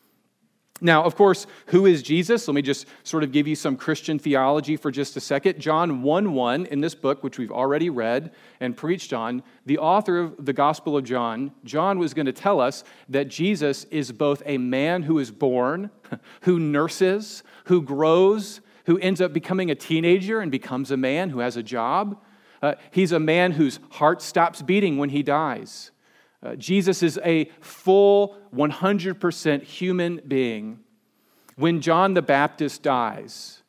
Now, 0.81 1.03
of 1.03 1.15
course, 1.15 1.47
who 1.67 1.85
is 1.85 2.03
Jesus? 2.03 2.49
Let 2.49 2.53
me 2.53 2.61
just 2.61 2.85
sort 3.03 3.23
of 3.23 3.31
give 3.31 3.47
you 3.47 3.55
some 3.55 3.77
Christian 3.77 4.19
theology 4.19 4.75
for 4.75 4.91
just 4.91 5.15
a 5.15 5.21
second. 5.21 5.57
John 5.57 6.01
1 6.01 6.33
1 6.33 6.65
in 6.65 6.81
this 6.81 6.93
book, 6.93 7.23
which 7.23 7.37
we've 7.37 7.51
already 7.51 7.89
read 7.89 8.33
and 8.59 8.75
preached 8.75 9.13
on, 9.13 9.41
the 9.65 9.77
author 9.77 10.19
of 10.19 10.45
the 10.45 10.51
Gospel 10.51 10.97
of 10.97 11.05
John, 11.05 11.51
John 11.63 11.97
was 11.97 12.13
going 12.13 12.25
to 12.25 12.33
tell 12.33 12.59
us 12.59 12.83
that 13.07 13.29
Jesus 13.29 13.85
is 13.85 14.11
both 14.11 14.43
a 14.45 14.57
man 14.57 15.03
who 15.03 15.17
is 15.17 15.31
born, 15.31 15.91
who 16.41 16.59
nurses, 16.59 17.43
who 17.65 17.81
grows, 17.81 18.59
who 18.85 18.97
ends 18.97 19.21
up 19.21 19.31
becoming 19.31 19.71
a 19.71 19.75
teenager 19.75 20.41
and 20.41 20.51
becomes 20.51 20.91
a 20.91 20.97
man 20.97 21.29
who 21.29 21.39
has 21.39 21.55
a 21.55 21.63
job. 21.63 22.21
Uh, 22.61 22.75
he's 22.91 23.13
a 23.13 23.19
man 23.19 23.53
whose 23.53 23.79
heart 23.91 24.21
stops 24.21 24.61
beating 24.61 24.97
when 24.97 25.09
he 25.09 25.23
dies. 25.23 25.91
Uh, 26.45 26.55
Jesus 26.55 27.01
is 27.01 27.19
a 27.25 27.45
full 27.59 28.37
100% 28.55 29.63
human 29.63 30.21
being. 30.27 30.79
When 31.55 31.81
John 31.81 32.13
the 32.13 32.21
Baptist 32.21 32.83
dies, 32.83 33.63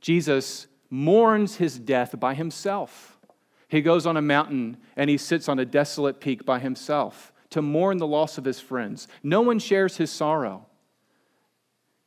Jesus 0.00 0.68
mourns 0.90 1.56
his 1.56 1.78
death 1.78 2.20
by 2.20 2.34
himself. 2.34 3.18
He 3.66 3.80
goes 3.80 4.06
on 4.06 4.16
a 4.16 4.22
mountain 4.22 4.76
and 4.96 5.10
he 5.10 5.16
sits 5.16 5.48
on 5.48 5.58
a 5.58 5.64
desolate 5.64 6.20
peak 6.20 6.44
by 6.44 6.60
himself 6.60 7.32
to 7.50 7.62
mourn 7.62 7.98
the 7.98 8.06
loss 8.06 8.38
of 8.38 8.44
his 8.44 8.60
friends. 8.60 9.08
No 9.24 9.40
one 9.40 9.58
shares 9.58 9.96
his 9.96 10.10
sorrow 10.12 10.66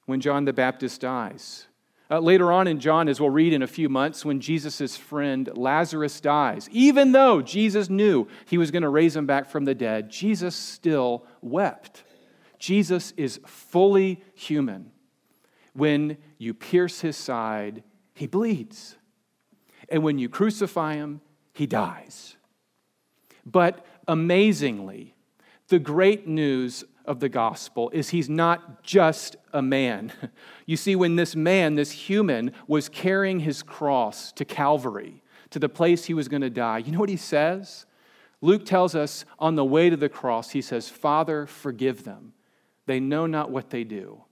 when 0.05 0.21
John 0.21 0.45
the 0.45 0.53
Baptist 0.53 1.01
dies. 1.01 1.67
Uh, 2.11 2.19
later 2.19 2.51
on 2.51 2.67
in 2.67 2.79
John, 2.79 3.07
as 3.07 3.19
we'll 3.19 3.29
read 3.29 3.53
in 3.53 3.61
a 3.61 3.67
few 3.67 3.89
months, 3.89 4.25
when 4.25 4.39
Jesus' 4.39 4.97
friend 4.97 5.49
Lazarus 5.55 6.19
dies, 6.19 6.69
even 6.71 7.11
though 7.11 7.41
Jesus 7.41 7.89
knew 7.89 8.27
he 8.45 8.57
was 8.57 8.71
going 8.71 8.83
to 8.83 8.89
raise 8.89 9.15
him 9.15 9.25
back 9.25 9.49
from 9.49 9.65
the 9.65 9.73
dead, 9.73 10.09
Jesus 10.09 10.55
still 10.55 11.25
wept. 11.41 12.03
Jesus 12.59 13.11
is 13.17 13.39
fully 13.45 14.21
human. 14.35 14.91
When 15.73 16.17
you 16.37 16.53
pierce 16.53 17.01
his 17.01 17.17
side, 17.17 17.83
he 18.13 18.27
bleeds. 18.27 18.95
And 19.89 20.03
when 20.03 20.19
you 20.19 20.29
crucify 20.29 20.95
him, 20.95 21.21
he 21.53 21.65
dies. 21.65 22.35
But 23.45 23.85
amazingly, 24.07 25.15
the 25.67 25.79
great 25.79 26.27
news 26.27 26.83
of 27.05 27.19
the 27.19 27.29
gospel 27.29 27.89
is 27.91 28.09
he's 28.09 28.29
not 28.29 28.83
just 28.83 29.35
a 29.51 29.61
man. 29.61 30.11
You 30.65 30.77
see, 30.77 30.95
when 30.95 31.17
this 31.17 31.35
man, 31.35 31.75
this 31.75 31.91
human, 31.91 32.53
was 32.67 32.87
carrying 32.87 33.41
his 33.41 33.63
cross 33.63 34.31
to 34.31 34.45
Calvary, 34.45 35.21
to 35.49 35.59
the 35.59 35.67
place 35.67 36.05
he 36.05 36.13
was 36.13 36.29
going 36.29 36.41
to 36.41 36.49
die, 36.49 36.77
you 36.77 36.93
know 36.93 37.01
what 37.01 37.09
he 37.09 37.17
says? 37.17 37.85
Luke 38.39 38.65
tells 38.65 38.95
us 38.95 39.25
on 39.39 39.55
the 39.55 39.65
way 39.65 39.89
to 39.89 39.97
the 39.97 40.07
cross, 40.07 40.51
he 40.51 40.61
says, 40.61 40.87
Father, 40.87 41.45
forgive 41.45 42.05
them. 42.05 42.31
They 42.85 43.01
know 43.01 43.25
not 43.25 43.51
what 43.51 43.71
they 43.71 43.83
do. 43.83 44.23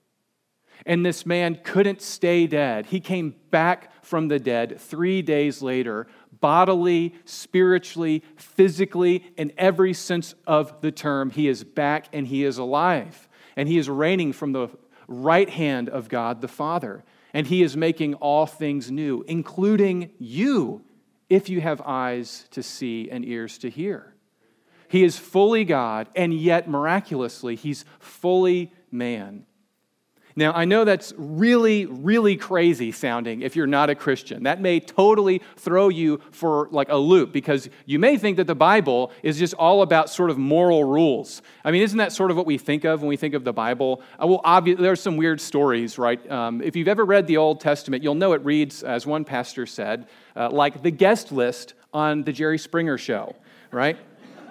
And 0.86 1.06
this 1.06 1.26
man 1.26 1.60
couldn't 1.64 2.02
stay 2.02 2.48
dead. 2.48 2.88
He 2.88 3.00
came 3.00 3.36
back 3.52 3.92
from 4.04 4.28
the 4.28 4.40
dead 4.40 4.80
three 4.80 5.22
days 5.22 5.62
later, 5.62 6.08
bodily, 6.42 7.16
spiritually, 7.24 8.24
physically, 8.36 9.24
in 9.38 9.54
every 9.58 9.94
sense 9.94 10.36
of 10.46 10.82
the 10.82 10.92
term. 10.92 11.30
He 11.30 11.48
is 11.48 11.64
back 11.64 12.08
and 12.12 12.28
he 12.28 12.44
is 12.44 12.58
alive. 12.58 13.30
And 13.56 13.70
he 13.70 13.78
is 13.78 13.90
reigning 13.90 14.34
from 14.34 14.52
the 14.52 14.70
right 15.08 15.50
hand 15.50 15.88
of 15.88 16.10
God 16.10 16.42
the 16.42 16.48
Father. 16.48 17.04
And 17.34 17.48
he 17.48 17.64
is 17.64 17.78
making 17.78 18.16
all 18.16 18.46
things 18.46 18.92
new, 18.92 19.24
including 19.28 20.12
you, 20.20 20.84
if 21.30 21.48
you 21.48 21.62
have 21.62 21.82
eyes 21.82 22.46
to 22.52 22.62
see 22.62 23.10
and 23.10 23.24
ears 23.24 23.58
to 23.60 23.70
hear. 23.70 24.14
He 24.90 25.06
is 25.06 25.18
fully 25.18 25.64
God, 25.64 26.10
and 26.18 26.34
yet 26.34 26.70
miraculously, 26.70 27.56
he's 27.56 27.86
fully 28.00 28.74
man. 28.92 29.46
Now, 30.36 30.54
I 30.54 30.66
know 30.66 30.86
that's 30.86 31.14
really, 31.18 31.86
really 31.86 32.38
crazy 32.38 32.92
sounding 32.92 33.42
if 33.42 33.56
you're 33.56 33.68
not 33.68 33.90
a 33.90 33.96
Christian. 33.96 34.44
That 34.44 34.62
may 34.62 34.80
totally 34.80 35.42
throw 35.58 35.90
you 35.90 36.22
for 36.32 36.70
like 36.72 36.90
a 36.90 36.98
loop 36.98 37.32
because 37.34 37.70
you 37.86 38.00
may 38.00 38.18
think 38.18 38.38
that 38.38 38.48
the 38.48 38.56
Bible 38.56 39.12
is 39.24 39.38
just 39.38 39.54
all 39.56 39.82
about 39.82 40.10
sort 40.10 40.30
of 40.30 40.38
moral 40.38 40.84
rules. 40.84 41.42
I 41.66 41.72
mean, 41.72 41.82
isn't 41.82 41.98
that 41.98 42.14
sort 42.14 42.32
of 42.32 42.38
what 42.38 42.46
we 42.46 42.58
think 42.58 42.86
of 42.86 43.02
when 43.02 43.10
we 43.10 43.18
think 43.18 43.34
of 43.34 43.44
the 43.44 43.54
Bible? 43.54 44.02
Uh, 44.22 44.28
well, 44.28 44.42
obviously, 44.44 44.84
there's 44.84 45.02
some 45.02 45.18
weird 45.18 45.42
stories, 45.42 45.98
right? 45.98 46.32
Um, 46.32 46.62
if 46.62 46.76
you've 46.76 46.88
ever 46.88 47.04
read 47.04 47.28
the 47.28 47.38
Old 47.38 47.60
Testament, 47.60 48.04
you'll 48.04 48.16
know 48.16 48.34
it 48.34 48.44
reads, 48.46 48.84
as 48.84 49.06
one 49.06 49.26
pastor 49.26 49.66
said, 49.66 50.08
uh, 50.36 50.50
like 50.50 50.82
the 50.82 50.92
guest 50.92 51.32
list 51.32 51.74
on 51.94 52.24
the 52.24 52.32
Jerry 52.32 52.58
Springer 52.58 52.98
show, 52.98 53.36
right? 53.72 53.98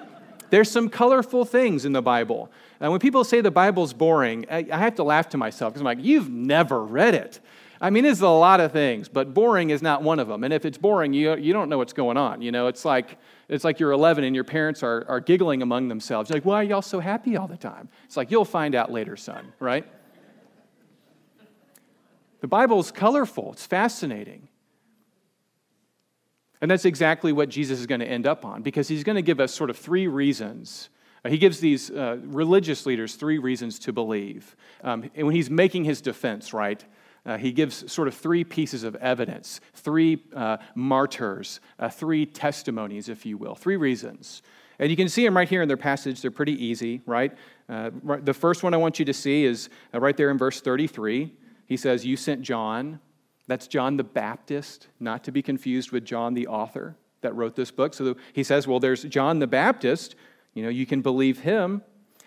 There's 0.51 0.71
some 0.71 0.89
colorful 0.89 1.45
things 1.45 1.85
in 1.85 1.93
the 1.93 2.03
Bible. 2.03 2.51
And 2.81 2.91
when 2.91 3.01
people 3.01 3.25
say 3.25 3.43
the 3.43 3.51
Bible's 3.51 3.93
boring, 3.93 4.47
I, 4.51 4.65
have 4.71 4.95
to 4.97 5.05
laugh 5.05 5.29
to 5.31 5.37
myself 5.37 5.73
because 5.73 5.83
I'm 5.83 5.85
like, 5.85 6.03
you've 6.03 6.31
never 6.31 6.83
read 6.83 7.15
it. 7.15 7.41
I 7.83 7.91
mean, 7.91 8.05
it's 8.05 8.21
a 8.21 8.29
lot 8.29 8.61
of 8.61 8.73
things, 8.73 9.09
but 9.09 9.33
boring 9.33 9.71
is 9.71 9.81
not 9.83 10.03
one 10.03 10.19
of 10.19 10.29
them. 10.29 10.45
And 10.45 10.53
if 10.53 10.65
it's 10.65 10.77
boring, 10.77 11.13
you, 11.15 11.37
you 11.37 11.53
don't 11.53 11.69
know 11.69 11.79
what's 11.79 11.93
going 11.93 12.17
on. 12.17 12.43
You 12.43 12.53
know, 12.53 12.67
it's 12.67 12.85
like, 12.85 13.19
it's 13.49 13.65
like 13.65 13.81
you're 13.81 13.93
11 13.93 14.25
and 14.25 14.35
your 14.35 14.45
parents 14.45 14.83
are, 14.83 15.05
are 15.09 15.21
giggling 15.21 15.63
among 15.63 15.89
themselves. 15.89 16.29
You're 16.29 16.37
like, 16.37 16.45
why 16.45 16.57
are 16.57 16.65
y'all 16.65 16.83
so 16.83 17.01
happy 17.01 17.37
all 17.37 17.47
the 17.47 17.57
time? 17.57 17.89
It's 18.05 18.17
like, 18.17 18.31
you'll 18.31 18.45
find 18.45 18.75
out 18.75 18.93
later, 18.93 19.17
son, 19.17 19.53
right? 19.61 19.87
The 22.41 22.49
Bible 22.49 22.81
is 22.81 22.91
colorful, 22.91 23.53
it's 23.53 23.67
fascinating. 23.67 24.49
And 26.63 26.71
that's 26.71 26.85
exactly 26.85 27.33
what 27.33 27.49
Jesus 27.49 27.81
is 27.81 27.87
going 27.87 28.01
to 28.01 28.07
end 28.07 28.27
up 28.27 28.45
on 28.45 28.63
because 28.63 28.89
he's 28.89 29.05
going 29.05 29.17
to 29.17 29.23
give 29.23 29.41
us 29.41 29.55
sort 29.55 29.71
of 29.71 29.79
three 29.79 30.07
reasons. 30.07 30.91
Uh, 31.25 31.29
he 31.29 31.39
gives 31.39 31.61
these 31.61 31.91
uh, 31.91 32.19
religious 32.25 32.87
leaders 32.87 33.15
three 33.15 33.39
reasons 33.39 33.79
to 33.81 33.93
believe. 33.93 34.57
Um, 34.83 35.11
and 35.15 35.27
when 35.27 35.35
he's 35.35 35.51
making 35.51 35.85
his 35.85 36.01
defense, 36.01 36.53
right, 36.53 36.85
uh, 37.27 37.37
he 37.37 37.53
gives 37.53 37.91
sort 37.93 38.09
of 38.09 38.15
three 38.15 38.45
pieces 38.45 38.83
of 38.83 38.95
evidence, 38.97 39.61
three 39.75 40.23
uh, 40.35 40.57
martyrs, 40.75 41.61
uh, 41.79 41.89
three 41.89 42.25
testimonies, 42.25 43.09
if 43.09 43.27
you 43.27 43.37
will, 43.37 43.55
three 43.55 43.77
reasons. 43.77 44.43
And 44.79 44.91
you 44.91 44.97
can 44.97 45.09
see 45.09 45.25
them 45.25 45.37
right 45.37 45.49
here 45.49 45.61
in 45.61 45.69
their 45.69 45.77
passage. 45.77 46.23
They're 46.23 46.31
pretty 46.31 46.65
easy, 46.65 47.03
right? 47.05 47.37
Uh, 47.69 47.91
the 48.23 48.33
first 48.33 48.63
one 48.63 48.73
I 48.73 48.79
want 48.79 48.99
you 48.99 49.05
to 49.05 49.13
see 49.13 49.45
is 49.45 49.69
right 49.93 50.17
there 50.17 50.31
in 50.31 50.39
verse 50.39 50.63
33. 50.63 51.35
He 51.67 51.77
says, 51.77 52.07
You 52.07 52.17
sent 52.17 52.41
John 52.41 52.99
that's 53.51 53.67
John 53.67 53.97
the 53.97 54.05
Baptist, 54.05 54.87
not 55.01 55.25
to 55.25 55.33
be 55.33 55.43
confused 55.43 55.91
with 55.91 56.05
John 56.05 56.35
the 56.35 56.47
author 56.47 56.95
that 57.23 57.35
wrote 57.35 57.57
this 57.57 57.73
book. 57.73 57.95
So 57.95 58.15
he 58.33 58.45
says, 58.45 58.69
well, 58.69 58.79
there's 58.79 59.03
John 59.03 59.41
the 59.41 59.49
Baptist. 59.49 60.15
You 60.55 60.63
know, 60.63 60.69
you 60.69 60.87
can 60.87 61.03
believe 61.03 61.41
him. 61.41 61.83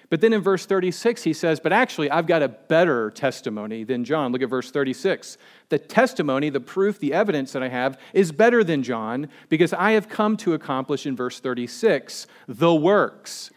But 0.09 0.21
then 0.21 0.31
in 0.31 0.41
verse 0.41 0.65
36, 0.65 1.23
he 1.23 1.33
says, 1.33 1.59
But 1.59 1.73
actually, 1.73 2.11
I've 2.11 2.27
got 2.27 2.43
a 2.43 2.47
better 2.47 3.09
testimony 3.09 3.83
than 3.83 4.05
John. 4.05 4.31
Look 4.31 4.43
at 4.43 4.49
verse 4.49 4.69
36. 4.69 5.37
The 5.69 5.79
testimony, 5.79 6.49
the 6.49 6.59
proof, 6.59 6.99
the 6.99 7.13
evidence 7.13 7.51
that 7.53 7.63
I 7.63 7.69
have 7.69 7.99
is 8.13 8.31
better 8.31 8.63
than 8.63 8.83
John 8.83 9.29
because 9.49 9.73
I 9.73 9.93
have 9.93 10.09
come 10.09 10.37
to 10.37 10.53
accomplish 10.53 11.07
in 11.07 11.15
verse 11.15 11.39
36 11.39 12.27
the 12.47 12.75
works 12.75 13.49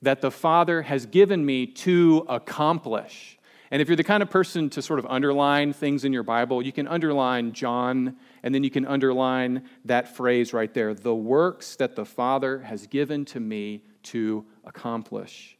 that 0.00 0.20
the 0.20 0.30
Father 0.30 0.82
has 0.82 1.06
given 1.06 1.44
me 1.44 1.66
to 1.66 2.24
accomplish. 2.28 3.36
And 3.70 3.82
if 3.82 3.88
you're 3.88 3.96
the 3.96 4.04
kind 4.04 4.22
of 4.22 4.30
person 4.30 4.70
to 4.70 4.82
sort 4.82 4.98
of 4.98 5.06
underline 5.06 5.72
things 5.72 6.04
in 6.04 6.12
your 6.12 6.22
Bible, 6.22 6.62
you 6.62 6.72
can 6.72 6.86
underline 6.86 7.52
John, 7.52 8.16
and 8.42 8.54
then 8.54 8.64
you 8.64 8.70
can 8.70 8.86
underline 8.86 9.68
that 9.84 10.16
phrase 10.16 10.52
right 10.52 10.72
there 10.72 10.94
the 10.94 11.14
works 11.14 11.76
that 11.76 11.96
the 11.96 12.04
Father 12.04 12.60
has 12.60 12.86
given 12.86 13.24
to 13.26 13.40
me 13.40 13.82
to 14.04 14.44
accomplish. 14.64 15.56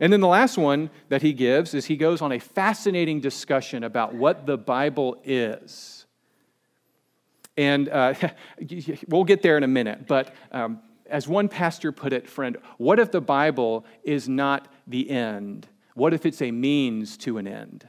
And 0.00 0.12
then 0.12 0.20
the 0.20 0.28
last 0.28 0.56
one 0.56 0.90
that 1.08 1.22
he 1.22 1.32
gives 1.32 1.74
is 1.74 1.86
he 1.86 1.96
goes 1.96 2.22
on 2.22 2.32
a 2.32 2.38
fascinating 2.38 3.20
discussion 3.20 3.84
about 3.84 4.14
what 4.14 4.46
the 4.46 4.56
Bible 4.56 5.20
is. 5.24 6.06
And 7.56 7.88
uh, 7.88 8.14
we'll 9.08 9.24
get 9.24 9.42
there 9.42 9.56
in 9.56 9.64
a 9.64 9.68
minute, 9.68 10.06
but 10.06 10.34
um, 10.52 10.80
as 11.06 11.28
one 11.28 11.48
pastor 11.48 11.92
put 11.92 12.12
it, 12.12 12.28
friend, 12.28 12.56
what 12.78 12.98
if 12.98 13.10
the 13.10 13.20
Bible 13.20 13.84
is 14.02 14.28
not 14.28 14.68
the 14.86 15.10
end? 15.10 15.68
What 15.94 16.14
if 16.14 16.24
it's 16.24 16.40
a 16.40 16.50
means 16.50 17.18
to 17.18 17.36
an 17.36 17.46
end? 17.46 17.86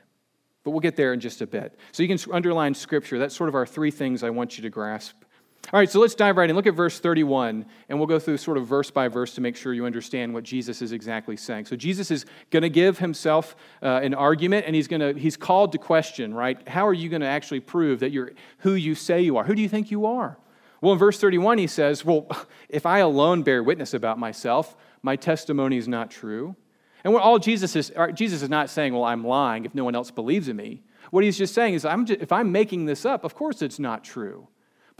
But 0.63 0.71
we'll 0.71 0.81
get 0.81 0.95
there 0.95 1.13
in 1.13 1.19
just 1.19 1.41
a 1.41 1.47
bit. 1.47 1.77
So 1.91 2.03
you 2.03 2.09
can 2.09 2.33
underline 2.33 2.73
scripture. 2.73 3.19
That's 3.19 3.35
sort 3.35 3.49
of 3.49 3.55
our 3.55 3.65
three 3.65 3.91
things 3.91 4.23
I 4.23 4.29
want 4.29 4.57
you 4.57 4.61
to 4.63 4.69
grasp. 4.69 5.22
All 5.71 5.79
right, 5.79 5.89
so 5.89 5.99
let's 5.99 6.13
dive 6.13 6.37
right 6.37 6.49
in. 6.49 6.55
Look 6.55 6.67
at 6.67 6.75
verse 6.75 6.99
31, 6.99 7.65
and 7.89 7.97
we'll 7.97 8.07
go 8.07 8.19
through 8.19 8.37
sort 8.37 8.57
of 8.57 8.67
verse 8.67 8.91
by 8.91 9.07
verse 9.07 9.33
to 9.35 9.41
make 9.41 9.55
sure 9.55 9.73
you 9.73 9.85
understand 9.85 10.33
what 10.33 10.43
Jesus 10.43 10.81
is 10.81 10.91
exactly 10.91 11.37
saying. 11.37 11.65
So 11.65 11.75
Jesus 11.75 12.11
is 12.11 12.25
going 12.51 12.63
to 12.63 12.69
give 12.69 12.99
himself 12.99 13.55
uh, 13.81 14.01
an 14.03 14.13
argument, 14.13 14.65
and 14.67 14.75
he's 14.75 14.87
going 14.87 14.99
to 14.99 15.19
he's 15.19 15.37
called 15.37 15.71
to 15.71 15.77
question, 15.77 16.33
right? 16.33 16.67
How 16.67 16.85
are 16.85 16.93
you 16.93 17.09
going 17.09 17.21
to 17.21 17.27
actually 17.27 17.61
prove 17.61 18.01
that 18.01 18.11
you're 18.11 18.33
who 18.59 18.73
you 18.73 18.93
say 18.93 19.21
you 19.21 19.37
are? 19.37 19.45
Who 19.45 19.55
do 19.55 19.61
you 19.61 19.69
think 19.69 19.89
you 19.89 20.05
are? 20.05 20.37
Well, 20.81 20.93
in 20.93 20.99
verse 20.99 21.17
31, 21.19 21.59
he 21.59 21.67
says, 21.67 22.03
Well, 22.03 22.27
if 22.69 22.85
I 22.85 22.99
alone 22.99 23.41
bear 23.41 23.63
witness 23.63 23.93
about 23.93 24.19
myself, 24.19 24.75
my 25.01 25.15
testimony 25.15 25.77
is 25.77 25.87
not 25.87 26.11
true. 26.11 26.55
And 27.03 27.13
what 27.13 27.21
all 27.21 27.39
Jesus 27.39 27.75
is, 27.75 27.91
Jesus 28.13 28.41
is 28.41 28.49
not 28.49 28.69
saying, 28.69 28.93
well, 28.93 29.03
I'm 29.03 29.25
lying 29.25 29.65
if 29.65 29.75
no 29.75 29.83
one 29.83 29.95
else 29.95 30.09
believes 30.09 30.47
in 30.47 30.55
me. 30.55 30.83
What 31.11 31.23
he's 31.23 31.37
just 31.37 31.53
saying 31.53 31.73
is, 31.73 31.83
I'm 31.83 32.05
just, 32.05 32.21
if 32.21 32.31
I'm 32.31 32.51
making 32.51 32.85
this 32.85 33.05
up, 33.05 33.23
of 33.25 33.35
course 33.35 33.61
it's 33.61 33.77
not 33.77 34.03
true. 34.03 34.47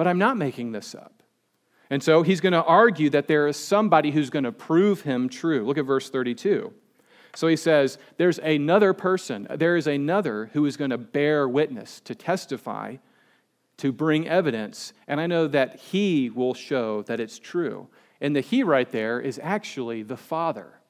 But 0.04 0.10
I'm 0.10 0.18
not 0.18 0.36
making 0.36 0.74
this 0.74 0.96
up. 0.96 1.24
And 1.90 2.04
so 2.04 2.24
he's 2.24 2.42
going 2.42 2.52
to 2.52 2.62
argue 2.62 3.10
that 3.12 3.30
there 3.30 3.48
is 3.48 3.56
somebody 3.56 4.12
who's 4.12 4.30
going 4.30 4.44
to 4.44 4.52
prove 4.52 5.04
him 5.04 5.30
true. 5.30 5.66
Look 5.66 5.78
at 5.78 5.86
verse 5.86 6.10
32. 6.10 6.74
So 7.36 7.48
he 7.48 7.56
says, 7.56 7.98
There's 8.18 8.38
another 8.38 8.92
person, 8.92 9.48
there 9.50 9.78
is 9.78 9.88
another 9.88 10.50
who 10.52 10.66
is 10.66 10.76
going 10.76 10.90
to 10.90 10.98
bear 10.98 11.48
witness, 11.48 12.02
to 12.02 12.16
testify, 12.16 12.98
to 13.78 13.94
bring 13.94 14.28
evidence. 14.28 14.92
And 15.08 15.22
I 15.22 15.28
know 15.28 15.48
that 15.48 15.78
he 15.80 16.30
will 16.30 16.54
show 16.54 17.04
that 17.04 17.22
it's 17.22 17.40
true. 17.40 17.88
And 18.20 18.36
the 18.36 18.42
he 18.42 18.62
right 18.62 18.92
there 18.92 19.22
is 19.22 19.40
actually 19.42 20.04
the 20.04 20.18
Father, 20.18 20.82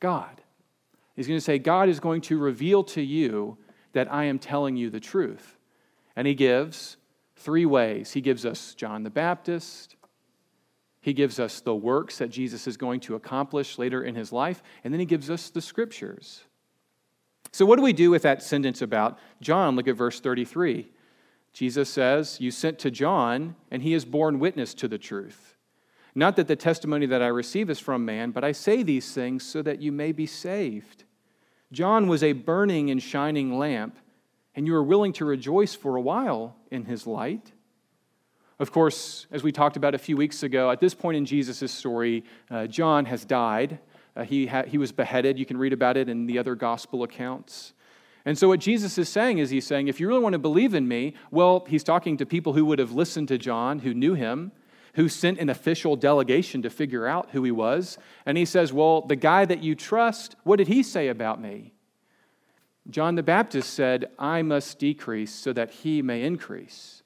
God. 0.00 0.42
He's 1.14 1.28
going 1.28 1.38
to 1.38 1.44
say, 1.44 1.60
God 1.60 1.88
is 1.88 2.00
going 2.00 2.22
to 2.22 2.38
reveal 2.38 2.82
to 2.82 3.02
you 3.02 3.56
that 3.92 4.12
I 4.12 4.24
am 4.24 4.40
telling 4.40 4.76
you 4.76 4.90
the 4.90 4.98
truth. 4.98 5.56
And 6.16 6.26
he 6.26 6.34
gives 6.34 6.96
three 7.38 7.66
ways. 7.66 8.12
He 8.12 8.20
gives 8.20 8.44
us 8.44 8.74
John 8.74 9.02
the 9.02 9.10
Baptist, 9.10 9.96
he 11.00 11.12
gives 11.12 11.38
us 11.38 11.60
the 11.60 11.74
works 11.74 12.18
that 12.18 12.30
Jesus 12.30 12.66
is 12.66 12.76
going 12.76 13.00
to 13.00 13.14
accomplish 13.14 13.78
later 13.78 14.02
in 14.02 14.14
his 14.14 14.32
life, 14.32 14.62
and 14.84 14.92
then 14.92 15.00
he 15.00 15.06
gives 15.06 15.30
us 15.30 15.48
the 15.48 15.62
scriptures. 15.62 16.42
So, 17.52 17.64
what 17.64 17.76
do 17.76 17.82
we 17.82 17.92
do 17.92 18.10
with 18.10 18.22
that 18.22 18.42
sentence 18.42 18.82
about 18.82 19.18
John? 19.40 19.76
Look 19.76 19.88
at 19.88 19.96
verse 19.96 20.20
33. 20.20 20.90
Jesus 21.52 21.88
says, 21.88 22.40
You 22.40 22.50
sent 22.50 22.78
to 22.80 22.90
John, 22.90 23.56
and 23.70 23.82
he 23.82 23.92
has 23.92 24.04
borne 24.04 24.38
witness 24.38 24.74
to 24.74 24.88
the 24.88 24.98
truth. 24.98 25.56
Not 26.14 26.36
that 26.36 26.48
the 26.48 26.56
testimony 26.56 27.06
that 27.06 27.22
I 27.22 27.28
receive 27.28 27.70
is 27.70 27.78
from 27.78 28.04
man, 28.04 28.32
but 28.32 28.44
I 28.44 28.52
say 28.52 28.82
these 28.82 29.12
things 29.12 29.44
so 29.44 29.62
that 29.62 29.80
you 29.80 29.92
may 29.92 30.12
be 30.12 30.26
saved. 30.26 31.04
John 31.72 32.08
was 32.08 32.22
a 32.22 32.32
burning 32.32 32.90
and 32.90 33.02
shining 33.02 33.56
lamp, 33.58 33.96
and 34.58 34.66
you 34.66 34.72
were 34.72 34.82
willing 34.82 35.12
to 35.12 35.24
rejoice 35.24 35.76
for 35.76 35.94
a 35.94 36.00
while 36.00 36.56
in 36.72 36.84
his 36.84 37.06
light. 37.06 37.52
Of 38.58 38.72
course, 38.72 39.28
as 39.30 39.44
we 39.44 39.52
talked 39.52 39.76
about 39.76 39.94
a 39.94 39.98
few 39.98 40.16
weeks 40.16 40.42
ago, 40.42 40.72
at 40.72 40.80
this 40.80 40.94
point 40.94 41.16
in 41.16 41.24
Jesus' 41.24 41.70
story, 41.70 42.24
uh, 42.50 42.66
John 42.66 43.04
has 43.04 43.24
died. 43.24 43.78
Uh, 44.16 44.24
he, 44.24 44.48
ha- 44.48 44.64
he 44.66 44.76
was 44.76 44.90
beheaded. 44.90 45.38
You 45.38 45.46
can 45.46 45.58
read 45.58 45.72
about 45.72 45.96
it 45.96 46.08
in 46.08 46.26
the 46.26 46.40
other 46.40 46.56
gospel 46.56 47.04
accounts. 47.04 47.72
And 48.24 48.36
so, 48.36 48.48
what 48.48 48.58
Jesus 48.58 48.98
is 48.98 49.08
saying 49.08 49.38
is, 49.38 49.50
he's 49.50 49.64
saying, 49.64 49.86
if 49.86 50.00
you 50.00 50.08
really 50.08 50.24
want 50.24 50.32
to 50.32 50.40
believe 50.40 50.74
in 50.74 50.88
me, 50.88 51.14
well, 51.30 51.64
he's 51.68 51.84
talking 51.84 52.16
to 52.16 52.26
people 52.26 52.54
who 52.54 52.64
would 52.64 52.80
have 52.80 52.90
listened 52.90 53.28
to 53.28 53.38
John, 53.38 53.78
who 53.78 53.94
knew 53.94 54.14
him, 54.14 54.50
who 54.94 55.08
sent 55.08 55.38
an 55.38 55.50
official 55.50 55.94
delegation 55.94 56.62
to 56.62 56.68
figure 56.68 57.06
out 57.06 57.28
who 57.30 57.44
he 57.44 57.52
was. 57.52 57.96
And 58.26 58.36
he 58.36 58.44
says, 58.44 58.72
Well, 58.72 59.02
the 59.02 59.14
guy 59.14 59.44
that 59.44 59.62
you 59.62 59.76
trust, 59.76 60.34
what 60.42 60.56
did 60.56 60.66
he 60.66 60.82
say 60.82 61.06
about 61.06 61.40
me? 61.40 61.74
John 62.90 63.16
the 63.16 63.22
Baptist 63.22 63.74
said, 63.74 64.06
I 64.18 64.42
must 64.42 64.78
decrease 64.78 65.32
so 65.32 65.52
that 65.52 65.70
he 65.70 66.00
may 66.00 66.22
increase. 66.22 67.02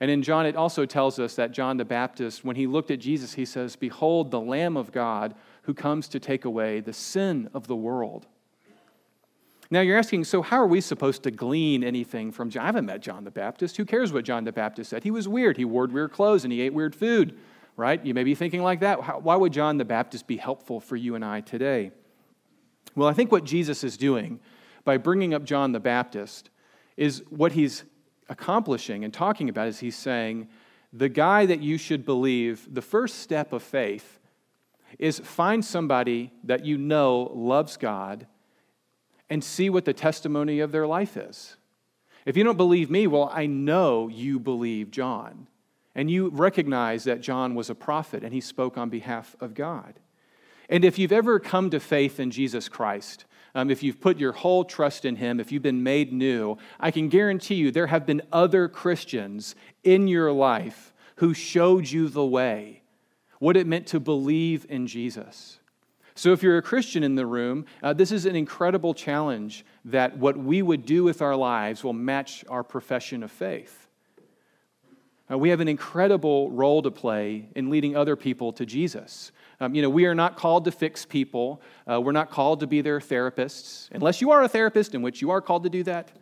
And 0.00 0.10
in 0.10 0.22
John, 0.22 0.44
it 0.44 0.56
also 0.56 0.84
tells 0.84 1.18
us 1.18 1.36
that 1.36 1.52
John 1.52 1.76
the 1.76 1.84
Baptist, 1.84 2.44
when 2.44 2.56
he 2.56 2.66
looked 2.66 2.90
at 2.90 2.98
Jesus, 2.98 3.34
he 3.34 3.44
says, 3.44 3.76
Behold, 3.76 4.30
the 4.30 4.40
Lamb 4.40 4.76
of 4.76 4.92
God 4.92 5.34
who 5.62 5.74
comes 5.74 6.08
to 6.08 6.20
take 6.20 6.44
away 6.44 6.80
the 6.80 6.92
sin 6.92 7.48
of 7.54 7.66
the 7.66 7.76
world. 7.76 8.26
Now 9.70 9.80
you're 9.80 9.98
asking, 9.98 10.24
so 10.24 10.42
how 10.42 10.58
are 10.58 10.66
we 10.66 10.80
supposed 10.80 11.22
to 11.24 11.30
glean 11.30 11.82
anything 11.82 12.30
from 12.30 12.50
John? 12.50 12.62
I 12.62 12.66
haven't 12.66 12.86
met 12.86 13.00
John 13.00 13.24
the 13.24 13.30
Baptist. 13.30 13.76
Who 13.76 13.84
cares 13.84 14.12
what 14.12 14.24
John 14.24 14.44
the 14.44 14.52
Baptist 14.52 14.90
said? 14.90 15.02
He 15.02 15.10
was 15.10 15.26
weird. 15.26 15.56
He 15.56 15.64
wore 15.64 15.86
weird 15.86 16.12
clothes 16.12 16.44
and 16.44 16.52
he 16.52 16.60
ate 16.60 16.72
weird 16.72 16.94
food, 16.94 17.36
right? 17.76 18.04
You 18.04 18.14
may 18.14 18.22
be 18.22 18.34
thinking 18.34 18.62
like 18.62 18.80
that. 18.80 19.00
How, 19.00 19.18
why 19.18 19.34
would 19.34 19.52
John 19.52 19.76
the 19.76 19.84
Baptist 19.84 20.26
be 20.26 20.36
helpful 20.36 20.78
for 20.78 20.94
you 20.94 21.16
and 21.16 21.24
I 21.24 21.40
today? 21.40 21.90
Well, 22.94 23.08
I 23.08 23.12
think 23.12 23.32
what 23.32 23.44
Jesus 23.44 23.82
is 23.82 23.96
doing 23.96 24.40
by 24.86 24.96
bringing 24.96 25.34
up 25.34 25.44
John 25.44 25.72
the 25.72 25.80
Baptist 25.80 26.48
is 26.96 27.22
what 27.28 27.52
he's 27.52 27.84
accomplishing 28.30 29.04
and 29.04 29.12
talking 29.12 29.50
about 29.50 29.68
is 29.68 29.80
he's 29.80 29.96
saying, 29.96 30.48
the 30.92 31.08
guy 31.08 31.44
that 31.44 31.60
you 31.60 31.76
should 31.76 32.06
believe, 32.06 32.72
the 32.72 32.80
first 32.80 33.18
step 33.18 33.52
of 33.52 33.62
faith 33.62 34.20
is 34.98 35.18
find 35.18 35.64
somebody 35.64 36.32
that 36.44 36.64
you 36.64 36.78
know 36.78 37.30
loves 37.34 37.76
God 37.76 38.26
and 39.28 39.42
see 39.42 39.68
what 39.68 39.84
the 39.84 39.92
testimony 39.92 40.60
of 40.60 40.70
their 40.70 40.86
life 40.86 41.16
is. 41.16 41.56
If 42.24 42.36
you 42.36 42.44
don't 42.44 42.56
believe 42.56 42.88
me, 42.88 43.08
well, 43.08 43.28
I 43.32 43.46
know 43.46 44.06
you 44.08 44.38
believe 44.38 44.90
John. 44.92 45.48
And 45.96 46.10
you 46.10 46.28
recognize 46.28 47.04
that 47.04 47.22
John 47.22 47.54
was 47.54 47.70
a 47.70 47.74
prophet 47.74 48.22
and 48.22 48.32
he 48.32 48.40
spoke 48.40 48.78
on 48.78 48.88
behalf 48.88 49.34
of 49.40 49.54
God. 49.54 49.98
And 50.68 50.84
if 50.84 50.98
you've 50.98 51.12
ever 51.12 51.40
come 51.40 51.70
to 51.70 51.80
faith 51.80 52.20
in 52.20 52.30
Jesus 52.30 52.68
Christ, 52.68 53.24
um, 53.56 53.70
if 53.70 53.82
you've 53.82 54.02
put 54.02 54.18
your 54.18 54.32
whole 54.32 54.66
trust 54.66 55.06
in 55.06 55.16
him, 55.16 55.40
if 55.40 55.50
you've 55.50 55.62
been 55.62 55.82
made 55.82 56.12
new, 56.12 56.58
I 56.78 56.90
can 56.90 57.08
guarantee 57.08 57.54
you 57.54 57.70
there 57.70 57.86
have 57.86 58.04
been 58.04 58.20
other 58.30 58.68
Christians 58.68 59.54
in 59.82 60.08
your 60.08 60.30
life 60.30 60.92
who 61.16 61.32
showed 61.32 61.88
you 61.88 62.10
the 62.10 62.24
way, 62.24 62.82
what 63.38 63.56
it 63.56 63.66
meant 63.66 63.86
to 63.88 63.98
believe 63.98 64.66
in 64.68 64.86
Jesus. 64.86 65.58
So, 66.14 66.32
if 66.32 66.42
you're 66.42 66.58
a 66.58 66.62
Christian 66.62 67.02
in 67.02 67.14
the 67.14 67.24
room, 67.24 67.64
uh, 67.82 67.94
this 67.94 68.12
is 68.12 68.26
an 68.26 68.36
incredible 68.36 68.92
challenge 68.92 69.64
that 69.86 70.18
what 70.18 70.36
we 70.36 70.60
would 70.60 70.84
do 70.84 71.02
with 71.02 71.22
our 71.22 71.36
lives 71.36 71.82
will 71.82 71.94
match 71.94 72.44
our 72.50 72.62
profession 72.62 73.22
of 73.22 73.30
faith. 73.30 73.86
Uh, 75.30 75.38
we 75.38 75.48
have 75.48 75.60
an 75.60 75.68
incredible 75.68 76.50
role 76.50 76.82
to 76.82 76.90
play 76.90 77.48
in 77.56 77.70
leading 77.70 77.96
other 77.96 78.16
people 78.16 78.52
to 78.52 78.66
Jesus. 78.66 79.32
Um, 79.60 79.74
you 79.74 79.82
know, 79.82 79.90
we 79.90 80.06
are 80.06 80.14
not 80.14 80.36
called 80.36 80.64
to 80.66 80.72
fix 80.72 81.04
people. 81.06 81.62
Uh, 81.90 82.00
we're 82.00 82.12
not 82.12 82.30
called 82.30 82.60
to 82.60 82.66
be 82.66 82.80
their 82.82 83.00
therapists, 83.00 83.88
unless 83.92 84.20
you 84.20 84.30
are 84.30 84.42
a 84.42 84.48
therapist, 84.48 84.94
in 84.94 85.02
which 85.02 85.22
you 85.22 85.30
are 85.30 85.40
called 85.40 85.64
to 85.64 85.70
do 85.70 85.82
that. 85.84 86.12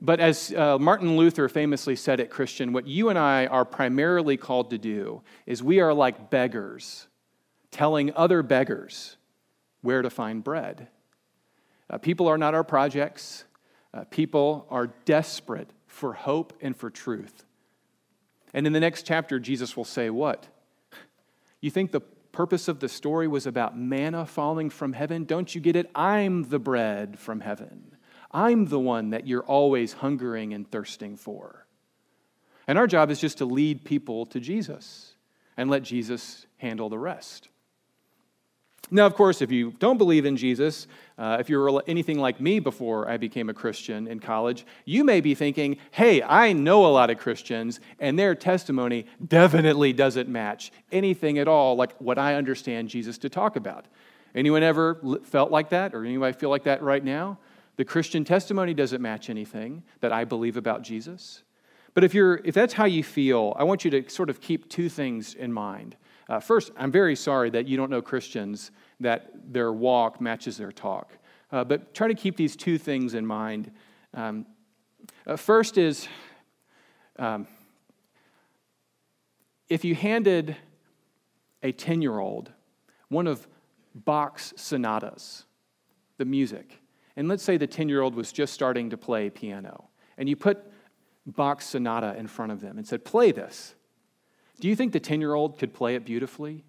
But 0.00 0.20
as 0.20 0.52
uh, 0.52 0.78
Martin 0.78 1.16
Luther 1.16 1.48
famously 1.48 1.96
said 1.96 2.20
at 2.20 2.30
Christian, 2.30 2.72
what 2.72 2.86
you 2.86 3.08
and 3.08 3.18
I 3.18 3.46
are 3.46 3.64
primarily 3.64 4.36
called 4.36 4.70
to 4.70 4.78
do 4.78 5.22
is 5.46 5.62
we 5.62 5.80
are 5.80 5.92
like 5.92 6.30
beggars 6.30 7.08
telling 7.70 8.12
other 8.14 8.42
beggars 8.42 9.16
where 9.82 10.02
to 10.02 10.10
find 10.10 10.42
bread. 10.42 10.88
Uh, 11.90 11.98
people 11.98 12.28
are 12.28 12.38
not 12.38 12.54
our 12.54 12.64
projects, 12.64 13.44
uh, 13.94 14.04
people 14.04 14.66
are 14.70 14.88
desperate 15.04 15.70
for 15.86 16.12
hope 16.12 16.52
and 16.60 16.76
for 16.76 16.90
truth. 16.90 17.44
And 18.54 18.66
in 18.66 18.72
the 18.72 18.80
next 18.80 19.06
chapter, 19.06 19.38
Jesus 19.38 19.76
will 19.76 19.84
say, 19.84 20.10
What? 20.10 20.46
You 21.60 21.70
think 21.70 21.90
the 21.90 22.00
purpose 22.00 22.68
of 22.68 22.80
the 22.80 22.88
story 22.88 23.26
was 23.26 23.46
about 23.46 23.76
manna 23.76 24.24
falling 24.26 24.70
from 24.70 24.92
heaven? 24.92 25.24
Don't 25.24 25.54
you 25.54 25.60
get 25.60 25.76
it? 25.76 25.90
I'm 25.94 26.44
the 26.48 26.58
bread 26.58 27.18
from 27.18 27.40
heaven. 27.40 27.96
I'm 28.30 28.66
the 28.66 28.78
one 28.78 29.10
that 29.10 29.26
you're 29.26 29.42
always 29.42 29.94
hungering 29.94 30.52
and 30.52 30.70
thirsting 30.70 31.16
for. 31.16 31.66
And 32.66 32.78
our 32.78 32.86
job 32.86 33.10
is 33.10 33.20
just 33.20 33.38
to 33.38 33.46
lead 33.46 33.84
people 33.84 34.26
to 34.26 34.40
Jesus 34.40 35.14
and 35.56 35.70
let 35.70 35.82
Jesus 35.82 36.46
handle 36.58 36.88
the 36.88 36.98
rest. 36.98 37.48
Now, 38.90 39.04
of 39.04 39.14
course, 39.14 39.42
if 39.42 39.52
you 39.52 39.72
don't 39.78 39.98
believe 39.98 40.24
in 40.24 40.36
Jesus, 40.36 40.86
uh, 41.18 41.36
if 41.40 41.50
you're 41.50 41.82
anything 41.86 42.18
like 42.18 42.40
me 42.40 42.58
before 42.58 43.08
I 43.08 43.18
became 43.18 43.50
a 43.50 43.54
Christian 43.54 44.06
in 44.08 44.18
college, 44.18 44.64
you 44.84 45.04
may 45.04 45.20
be 45.20 45.34
thinking, 45.34 45.76
hey, 45.90 46.22
I 46.22 46.52
know 46.54 46.86
a 46.86 46.88
lot 46.88 47.10
of 47.10 47.18
Christians, 47.18 47.80
and 48.00 48.18
their 48.18 48.34
testimony 48.34 49.06
definitely 49.26 49.92
doesn't 49.92 50.28
match 50.28 50.72
anything 50.90 51.38
at 51.38 51.48
all 51.48 51.76
like 51.76 51.94
what 52.00 52.18
I 52.18 52.36
understand 52.36 52.88
Jesus 52.88 53.18
to 53.18 53.28
talk 53.28 53.56
about. 53.56 53.86
Anyone 54.34 54.62
ever 54.62 55.20
felt 55.24 55.50
like 55.50 55.70
that, 55.70 55.94
or 55.94 56.04
anybody 56.04 56.32
feel 56.32 56.50
like 56.50 56.64
that 56.64 56.82
right 56.82 57.04
now? 57.04 57.38
The 57.76 57.84
Christian 57.84 58.24
testimony 58.24 58.74
doesn't 58.74 59.02
match 59.02 59.28
anything 59.30 59.82
that 60.00 60.12
I 60.12 60.24
believe 60.24 60.56
about 60.56 60.82
Jesus. 60.82 61.42
But 61.94 62.04
if, 62.04 62.14
you're, 62.14 62.40
if 62.44 62.54
that's 62.54 62.74
how 62.74 62.84
you 62.84 63.02
feel, 63.02 63.54
I 63.58 63.64
want 63.64 63.84
you 63.84 63.90
to 63.90 64.08
sort 64.08 64.30
of 64.30 64.40
keep 64.40 64.68
two 64.68 64.88
things 64.88 65.34
in 65.34 65.52
mind. 65.52 65.96
Uh, 66.28 66.40
first, 66.40 66.70
I'm 66.76 66.92
very 66.92 67.16
sorry 67.16 67.50
that 67.50 67.66
you 67.66 67.76
don't 67.76 67.90
know 67.90 68.02
Christians 68.02 68.70
that 69.00 69.30
their 69.50 69.72
walk 69.72 70.20
matches 70.20 70.56
their 70.58 70.72
talk. 70.72 71.16
Uh, 71.50 71.64
but 71.64 71.94
try 71.94 72.08
to 72.08 72.14
keep 72.14 72.36
these 72.36 72.54
two 72.54 72.76
things 72.76 73.14
in 73.14 73.26
mind. 73.26 73.70
Um, 74.12 74.46
uh, 75.26 75.36
first 75.36 75.78
is 75.78 76.06
um, 77.18 77.46
if 79.68 79.84
you 79.84 79.94
handed 79.94 80.56
a 81.62 81.72
10 81.72 82.02
year 82.02 82.18
old 82.18 82.52
one 83.08 83.26
of 83.26 83.48
Bach's 83.94 84.52
sonatas, 84.56 85.44
the 86.18 86.24
music, 86.24 86.80
and 87.16 87.26
let's 87.26 87.42
say 87.42 87.56
the 87.56 87.66
10 87.66 87.88
year 87.88 88.02
old 88.02 88.14
was 88.14 88.32
just 88.32 88.52
starting 88.52 88.90
to 88.90 88.98
play 88.98 89.30
piano, 89.30 89.88
and 90.18 90.28
you 90.28 90.36
put 90.36 90.70
Bach's 91.26 91.66
sonata 91.66 92.14
in 92.18 92.26
front 92.26 92.52
of 92.52 92.60
them 92.60 92.76
and 92.76 92.86
said, 92.86 93.04
Play 93.04 93.32
this. 93.32 93.74
Do 94.60 94.68
you 94.68 94.76
think 94.76 94.92
the 94.92 95.00
10 95.00 95.20
year 95.20 95.34
old 95.34 95.58
could 95.58 95.72
play 95.72 95.94
it 95.94 96.04
beautifully? 96.04 96.64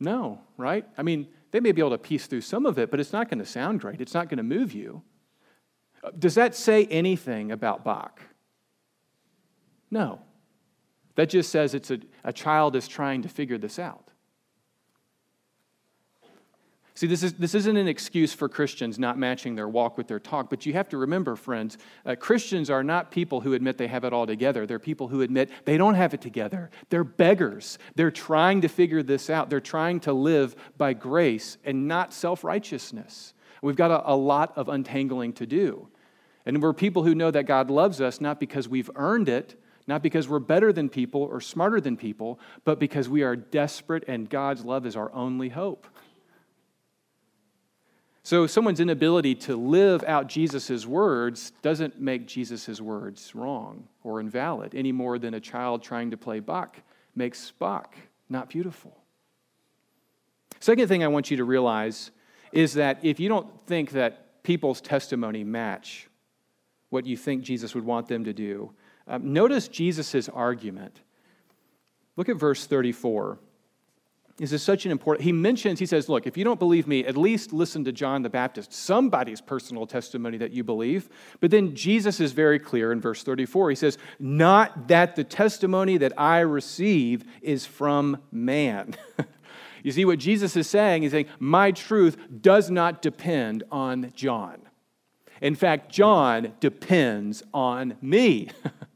No, 0.00 0.40
right? 0.56 0.84
I 0.98 1.02
mean, 1.02 1.28
they 1.52 1.60
may 1.60 1.70
be 1.70 1.80
able 1.80 1.90
to 1.90 1.98
piece 1.98 2.26
through 2.26 2.40
some 2.40 2.66
of 2.66 2.78
it, 2.78 2.90
but 2.90 2.98
it's 2.98 3.12
not 3.12 3.28
going 3.28 3.38
to 3.38 3.46
sound 3.46 3.80
great. 3.80 4.00
It's 4.00 4.14
not 4.14 4.28
going 4.28 4.38
to 4.38 4.42
move 4.42 4.72
you. 4.72 5.02
Does 6.18 6.34
that 6.34 6.56
say 6.56 6.86
anything 6.86 7.52
about 7.52 7.84
Bach? 7.84 8.20
No. 9.90 10.20
That 11.14 11.28
just 11.28 11.50
says 11.50 11.74
it's 11.74 11.90
a, 11.90 12.00
a 12.24 12.32
child 12.32 12.74
is 12.74 12.88
trying 12.88 13.22
to 13.22 13.28
figure 13.28 13.58
this 13.58 13.78
out. 13.78 14.01
See, 16.94 17.06
this, 17.06 17.22
is, 17.22 17.32
this 17.34 17.54
isn't 17.54 17.76
an 17.76 17.88
excuse 17.88 18.34
for 18.34 18.50
Christians 18.50 18.98
not 18.98 19.18
matching 19.18 19.54
their 19.54 19.68
walk 19.68 19.96
with 19.96 20.08
their 20.08 20.20
talk, 20.20 20.50
but 20.50 20.66
you 20.66 20.74
have 20.74 20.90
to 20.90 20.98
remember, 20.98 21.36
friends, 21.36 21.78
uh, 22.04 22.14
Christians 22.16 22.68
are 22.68 22.84
not 22.84 23.10
people 23.10 23.40
who 23.40 23.54
admit 23.54 23.78
they 23.78 23.86
have 23.86 24.04
it 24.04 24.12
all 24.12 24.26
together. 24.26 24.66
They're 24.66 24.78
people 24.78 25.08
who 25.08 25.22
admit 25.22 25.50
they 25.64 25.78
don't 25.78 25.94
have 25.94 26.12
it 26.12 26.20
together. 26.20 26.70
They're 26.90 27.02
beggars. 27.04 27.78
They're 27.94 28.10
trying 28.10 28.60
to 28.60 28.68
figure 28.68 29.02
this 29.02 29.30
out. 29.30 29.48
They're 29.48 29.60
trying 29.60 30.00
to 30.00 30.12
live 30.12 30.54
by 30.76 30.92
grace 30.92 31.56
and 31.64 31.88
not 31.88 32.12
self 32.12 32.44
righteousness. 32.44 33.32
We've 33.62 33.76
got 33.76 33.90
a, 33.90 34.12
a 34.12 34.16
lot 34.16 34.52
of 34.56 34.68
untangling 34.68 35.32
to 35.34 35.46
do. 35.46 35.88
And 36.44 36.62
we're 36.62 36.74
people 36.74 37.04
who 37.04 37.14
know 37.14 37.30
that 37.30 37.44
God 37.44 37.70
loves 37.70 38.02
us 38.02 38.20
not 38.20 38.38
because 38.38 38.68
we've 38.68 38.90
earned 38.96 39.30
it, 39.30 39.58
not 39.86 40.02
because 40.02 40.28
we're 40.28 40.40
better 40.40 40.72
than 40.72 40.88
people 40.88 41.22
or 41.22 41.40
smarter 41.40 41.80
than 41.80 41.96
people, 41.96 42.38
but 42.64 42.78
because 42.78 43.08
we 43.08 43.22
are 43.22 43.34
desperate 43.36 44.04
and 44.06 44.28
God's 44.28 44.64
love 44.64 44.84
is 44.84 44.96
our 44.96 45.12
only 45.12 45.48
hope. 45.48 45.86
So, 48.24 48.46
someone's 48.46 48.78
inability 48.78 49.34
to 49.34 49.56
live 49.56 50.04
out 50.04 50.28
Jesus' 50.28 50.86
words 50.86 51.52
doesn't 51.60 52.00
make 52.00 52.26
Jesus' 52.26 52.80
words 52.80 53.34
wrong 53.34 53.88
or 54.04 54.20
invalid 54.20 54.74
any 54.76 54.92
more 54.92 55.18
than 55.18 55.34
a 55.34 55.40
child 55.40 55.82
trying 55.82 56.12
to 56.12 56.16
play 56.16 56.38
Bach 56.38 56.76
makes 57.16 57.50
Bach 57.50 57.96
not 58.28 58.48
beautiful. 58.48 58.96
Second 60.60 60.86
thing 60.86 61.02
I 61.02 61.08
want 61.08 61.30
you 61.32 61.36
to 61.38 61.44
realize 61.44 62.12
is 62.52 62.74
that 62.74 63.04
if 63.04 63.18
you 63.18 63.28
don't 63.28 63.48
think 63.66 63.90
that 63.90 64.42
people's 64.44 64.80
testimony 64.80 65.42
match 65.42 66.08
what 66.90 67.06
you 67.06 67.16
think 67.16 67.42
Jesus 67.42 67.74
would 67.74 67.84
want 67.84 68.06
them 68.06 68.24
to 68.24 68.32
do, 68.32 68.70
um, 69.08 69.32
notice 69.32 69.66
Jesus' 69.66 70.28
argument. 70.28 71.00
Look 72.16 72.28
at 72.28 72.36
verse 72.36 72.66
34. 72.66 73.40
This 74.38 74.52
is 74.52 74.62
such 74.62 74.86
an 74.86 74.92
important, 74.92 75.24
he 75.24 75.32
mentions, 75.32 75.78
he 75.78 75.86
says, 75.86 76.08
look, 76.08 76.26
if 76.26 76.36
you 76.36 76.44
don't 76.44 76.58
believe 76.58 76.86
me, 76.86 77.04
at 77.04 77.16
least 77.16 77.52
listen 77.52 77.84
to 77.84 77.92
John 77.92 78.22
the 78.22 78.30
Baptist, 78.30 78.72
somebody's 78.72 79.40
personal 79.40 79.86
testimony 79.86 80.38
that 80.38 80.52
you 80.52 80.64
believe. 80.64 81.10
But 81.40 81.50
then 81.50 81.74
Jesus 81.74 82.18
is 82.18 82.32
very 82.32 82.58
clear 82.58 82.92
in 82.92 83.00
verse 83.00 83.22
34. 83.22 83.70
He 83.70 83.76
says, 83.76 83.98
not 84.18 84.88
that 84.88 85.16
the 85.16 85.24
testimony 85.24 85.98
that 85.98 86.18
I 86.18 86.40
receive 86.40 87.24
is 87.42 87.66
from 87.66 88.22
man. 88.32 88.96
you 89.82 89.92
see 89.92 90.06
what 90.06 90.18
Jesus 90.18 90.56
is 90.56 90.66
saying? 90.66 91.02
He's 91.02 91.12
saying, 91.12 91.26
my 91.38 91.70
truth 91.70 92.16
does 92.40 92.70
not 92.70 93.02
depend 93.02 93.64
on 93.70 94.12
John. 94.14 94.62
In 95.42 95.54
fact, 95.54 95.92
John 95.92 96.54
depends 96.58 97.42
on 97.52 97.96
me. 98.00 98.48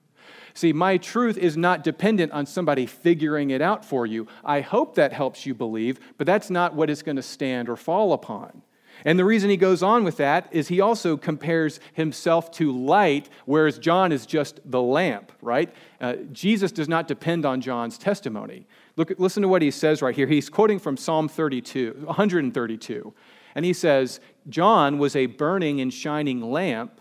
See, 0.57 0.73
my 0.73 0.97
truth 0.97 1.37
is 1.37 1.55
not 1.55 1.85
dependent 1.85 2.33
on 2.33 2.47
somebody 2.47 2.87
figuring 2.87 3.51
it 3.51 3.61
out 3.61 3.85
for 3.85 4.07
you. 4.07 4.27
I 4.43 4.63
hope 4.63 4.95
that 4.95 5.13
helps 5.13 5.45
you 5.45 5.55
believe, 5.55 6.01
but 6.17 6.27
that's 6.27 6.49
not 6.49 6.75
what 6.75 6.89
it's 6.89 7.03
going 7.03 7.17
to 7.17 7.23
stand 7.23 7.69
or 7.69 7.77
fall 7.77 8.15
upon. 8.15 8.63
And 9.05 9.19
the 9.19 9.25
reason 9.27 9.51
he 9.51 9.59
goes 9.59 9.83
on 9.83 10.03
with 10.03 10.17
that 10.17 10.49
is 10.51 10.69
he 10.69 10.81
also 10.81 11.19
compares 11.19 11.79
himself 11.93 12.51
to 12.53 12.73
light, 12.73 13.29
whereas 13.45 13.79
John 13.79 14.13
is 14.13 14.25
just 14.25 14.61
the 14.65 14.81
lamp, 14.81 15.31
right? 15.43 15.71
Uh, 16.01 16.15
Jesus 16.33 16.73
does 16.73 16.89
not 16.89 17.07
depend 17.07 17.45
on 17.45 17.61
John's 17.61 17.99
testimony. 17.99 18.67
Look, 18.97 19.13
listen 19.19 19.43
to 19.43 19.49
what 19.49 19.61
he 19.61 19.71
says 19.71 20.01
right 20.01 20.17
here. 20.17 20.27
He's 20.27 20.49
quoting 20.49 20.79
from 20.79 20.97
Psalm 20.97 21.29
32, 21.29 22.05
132. 22.07 23.13
And 23.55 23.65
he 23.67 23.75
says, 23.75 24.21
John 24.49 24.97
was 24.97 25.15
a 25.15 25.27
burning 25.27 25.83
and 25.83 25.93
shining 25.93 26.41
lamp, 26.41 26.99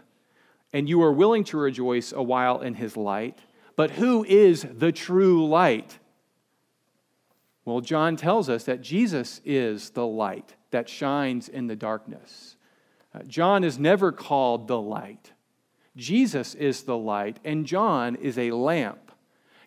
and 0.76 0.90
you 0.90 1.02
are 1.02 1.12
willing 1.14 1.46
to 1.46 1.58
rejoice 1.58 2.12
a 2.12 2.22
while 2.22 2.60
in 2.60 2.74
his 2.74 2.98
light. 2.98 3.40
But 3.78 3.92
who 3.92 4.26
is 4.26 4.68
the 4.70 4.92
true 4.92 5.48
light? 5.48 6.00
Well, 7.64 7.80
John 7.80 8.18
tells 8.18 8.50
us 8.50 8.66
that 8.66 8.82
Jesus 8.82 9.40
is 9.46 9.92
the 9.92 10.06
light 10.06 10.54
that 10.72 10.90
shines 10.90 11.48
in 11.48 11.68
the 11.68 11.78
darkness. 11.78 12.58
Uh, 13.14 13.20
John 13.24 13.64
is 13.64 13.80
never 13.80 14.12
called 14.12 14.68
the 14.68 14.80
light. 14.80 15.32
Jesus 15.96 16.54
is 16.56 16.84
the 16.84 16.98
light, 16.98 17.40
and 17.46 17.66
John 17.66 18.18
is 18.18 18.38
a 18.38 18.52
lamp. 18.52 19.14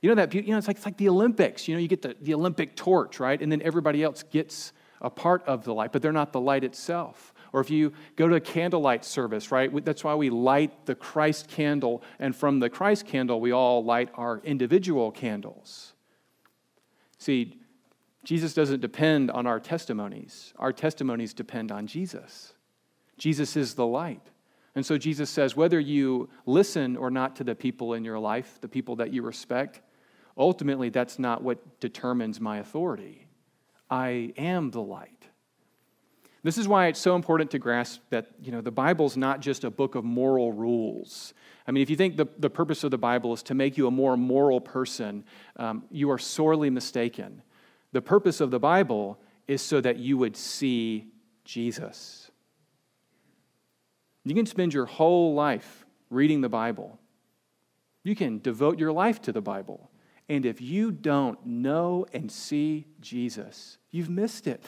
You 0.02 0.10
know 0.10 0.14
that 0.16 0.34
you 0.34 0.42
know 0.42 0.58
it's 0.58 0.68
like, 0.68 0.76
it's 0.76 0.84
like 0.84 0.98
the 0.98 1.08
Olympics. 1.08 1.66
You 1.66 1.74
know, 1.74 1.80
you 1.80 1.88
get 1.88 2.02
the, 2.02 2.16
the 2.20 2.34
Olympic 2.34 2.76
torch, 2.76 3.18
right? 3.18 3.40
And 3.40 3.50
then 3.50 3.62
everybody 3.62 4.02
else 4.02 4.24
gets 4.24 4.74
a 5.00 5.08
part 5.08 5.42
of 5.44 5.64
the 5.64 5.72
light, 5.72 5.90
but 5.90 6.02
they're 6.02 6.12
not 6.12 6.34
the 6.34 6.40
light 6.40 6.64
itself. 6.64 7.32
Or 7.52 7.60
if 7.60 7.70
you 7.70 7.92
go 8.16 8.28
to 8.28 8.34
a 8.34 8.40
candlelight 8.40 9.04
service, 9.04 9.50
right? 9.50 9.84
That's 9.84 10.04
why 10.04 10.14
we 10.14 10.30
light 10.30 10.86
the 10.86 10.94
Christ 10.94 11.48
candle, 11.48 12.02
and 12.18 12.36
from 12.36 12.60
the 12.60 12.68
Christ 12.68 13.06
candle, 13.06 13.40
we 13.40 13.52
all 13.52 13.84
light 13.84 14.10
our 14.14 14.40
individual 14.44 15.10
candles. 15.10 15.94
See, 17.18 17.60
Jesus 18.24 18.52
doesn't 18.52 18.80
depend 18.80 19.30
on 19.30 19.46
our 19.46 19.58
testimonies, 19.58 20.52
our 20.58 20.72
testimonies 20.72 21.32
depend 21.32 21.72
on 21.72 21.86
Jesus. 21.86 22.52
Jesus 23.16 23.56
is 23.56 23.74
the 23.74 23.86
light. 23.86 24.22
And 24.74 24.86
so 24.86 24.96
Jesus 24.96 25.28
says, 25.28 25.56
whether 25.56 25.80
you 25.80 26.28
listen 26.46 26.96
or 26.96 27.10
not 27.10 27.34
to 27.36 27.44
the 27.44 27.54
people 27.54 27.94
in 27.94 28.04
your 28.04 28.18
life, 28.18 28.58
the 28.60 28.68
people 28.68 28.94
that 28.96 29.12
you 29.12 29.22
respect, 29.22 29.80
ultimately 30.36 30.88
that's 30.88 31.18
not 31.18 31.42
what 31.42 31.80
determines 31.80 32.40
my 32.40 32.58
authority. 32.58 33.26
I 33.90 34.34
am 34.36 34.70
the 34.70 34.82
light. 34.82 35.17
This 36.42 36.56
is 36.56 36.68
why 36.68 36.86
it's 36.86 37.00
so 37.00 37.16
important 37.16 37.50
to 37.50 37.58
grasp 37.58 38.00
that 38.10 38.28
you 38.40 38.52
know, 38.52 38.60
the 38.60 38.70
Bible's 38.70 39.16
not 39.16 39.40
just 39.40 39.64
a 39.64 39.70
book 39.70 39.94
of 39.94 40.04
moral 40.04 40.52
rules. 40.52 41.34
I 41.66 41.72
mean, 41.72 41.82
if 41.82 41.90
you 41.90 41.96
think 41.96 42.16
the, 42.16 42.26
the 42.38 42.50
purpose 42.50 42.84
of 42.84 42.90
the 42.90 42.98
Bible 42.98 43.32
is 43.32 43.42
to 43.44 43.54
make 43.54 43.76
you 43.76 43.86
a 43.86 43.90
more 43.90 44.16
moral 44.16 44.60
person, 44.60 45.24
um, 45.56 45.84
you 45.90 46.10
are 46.10 46.18
sorely 46.18 46.70
mistaken. 46.70 47.42
The 47.92 48.00
purpose 48.00 48.40
of 48.40 48.50
the 48.50 48.60
Bible 48.60 49.18
is 49.46 49.62
so 49.62 49.80
that 49.80 49.98
you 49.98 50.16
would 50.16 50.36
see 50.36 51.08
Jesus. 51.44 52.30
You 54.24 54.34
can 54.34 54.46
spend 54.46 54.74
your 54.74 54.86
whole 54.86 55.34
life 55.34 55.86
reading 56.10 56.40
the 56.40 56.48
Bible. 56.48 56.98
You 58.04 58.14
can 58.14 58.38
devote 58.38 58.78
your 58.78 58.92
life 58.92 59.20
to 59.22 59.32
the 59.32 59.40
Bible. 59.40 59.90
And 60.28 60.44
if 60.44 60.60
you 60.60 60.92
don't 60.92 61.44
know 61.46 62.06
and 62.12 62.30
see 62.30 62.86
Jesus, 63.00 63.78
you've 63.90 64.10
missed 64.10 64.46
it. 64.46 64.64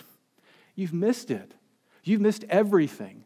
You've 0.75 0.95
missed 0.95 1.31
it. 1.31 1.55
You've 2.05 2.21
missed 2.21 2.45
everything. 2.49 3.25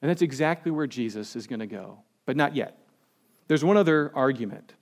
And 0.00 0.10
that's 0.10 0.22
exactly 0.22 0.72
where 0.72 0.86
Jesus 0.86 1.36
is 1.36 1.46
going 1.46 1.60
to 1.60 1.66
go, 1.66 1.98
but 2.26 2.36
not 2.36 2.56
yet. 2.56 2.78
There's 3.48 3.64
one 3.64 3.76
other 3.76 4.10
argument 4.14 4.74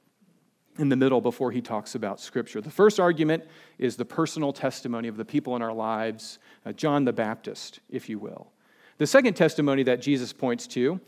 in 0.78 0.88
the 0.88 0.96
middle 0.96 1.20
before 1.20 1.52
he 1.52 1.60
talks 1.60 1.94
about 1.94 2.20
Scripture. 2.20 2.60
The 2.60 2.70
first 2.70 2.98
argument 2.98 3.44
is 3.78 3.96
the 3.96 4.04
personal 4.04 4.52
testimony 4.52 5.08
of 5.08 5.16
the 5.16 5.24
people 5.24 5.56
in 5.56 5.62
our 5.62 5.72
lives, 5.72 6.38
uh, 6.64 6.72
John 6.72 7.04
the 7.04 7.12
Baptist, 7.12 7.80
if 7.90 8.08
you 8.08 8.18
will. 8.18 8.50
The 8.98 9.06
second 9.06 9.34
testimony 9.34 9.82
that 9.84 10.00
Jesus 10.00 10.32
points 10.32 10.66
to, 10.68 11.00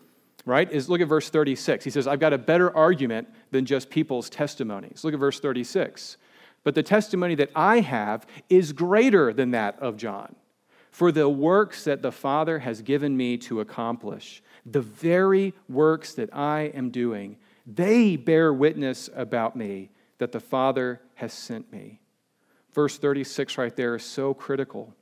right, 0.44 0.70
is 0.70 0.88
look 0.88 1.00
at 1.00 1.09
verse 1.09 1.31
36. 1.31 1.85
He 1.85 1.90
says, 1.90 2.07
I've 2.07 2.20
got 2.20 2.33
a 2.33 2.38
better 2.38 2.74
argument 2.76 3.28
than 3.50 3.64
just 3.64 3.88
people's 3.88 4.28
testimonies. 4.28 5.05
Look 5.05 5.14
at 5.14 5.20
verse 5.20 5.40
36. 5.40 6.16
But 6.64 6.74
the 6.74 6.83
testimony 6.83 7.35
that 7.37 7.50
I 7.55 7.81
have 7.81 8.26
is 8.48 8.72
greater 8.72 9.33
than 9.33 9.52
that 9.52 9.78
of 9.81 9.96
John. 9.96 10.37
For 10.92 11.11
the 11.11 11.28
works 11.28 11.85
that 11.85 12.02
the 12.02 12.12
Father 12.12 12.59
has 12.59 12.83
given 12.83 13.16
me 13.16 13.38
to 13.38 13.61
accomplish, 13.61 14.42
the 14.66 14.83
very 14.83 15.55
works 15.66 16.12
that 16.14 16.33
I 16.35 16.70
am 16.74 16.90
doing, 16.90 17.38
they 17.66 18.16
bear 18.16 18.52
witness 18.52 19.09
about 19.16 19.57
me 19.57 19.90
that 20.18 20.33
the 20.33 20.38
Father 20.38 21.00
has 21.14 21.33
sent 21.33 21.72
me. 21.72 21.98
Verse 22.74 22.98
36 22.98 23.57
right 23.57 23.74
there 23.74 23.96
is 23.96 24.05
so 24.05 24.35
critical. 24.35 24.94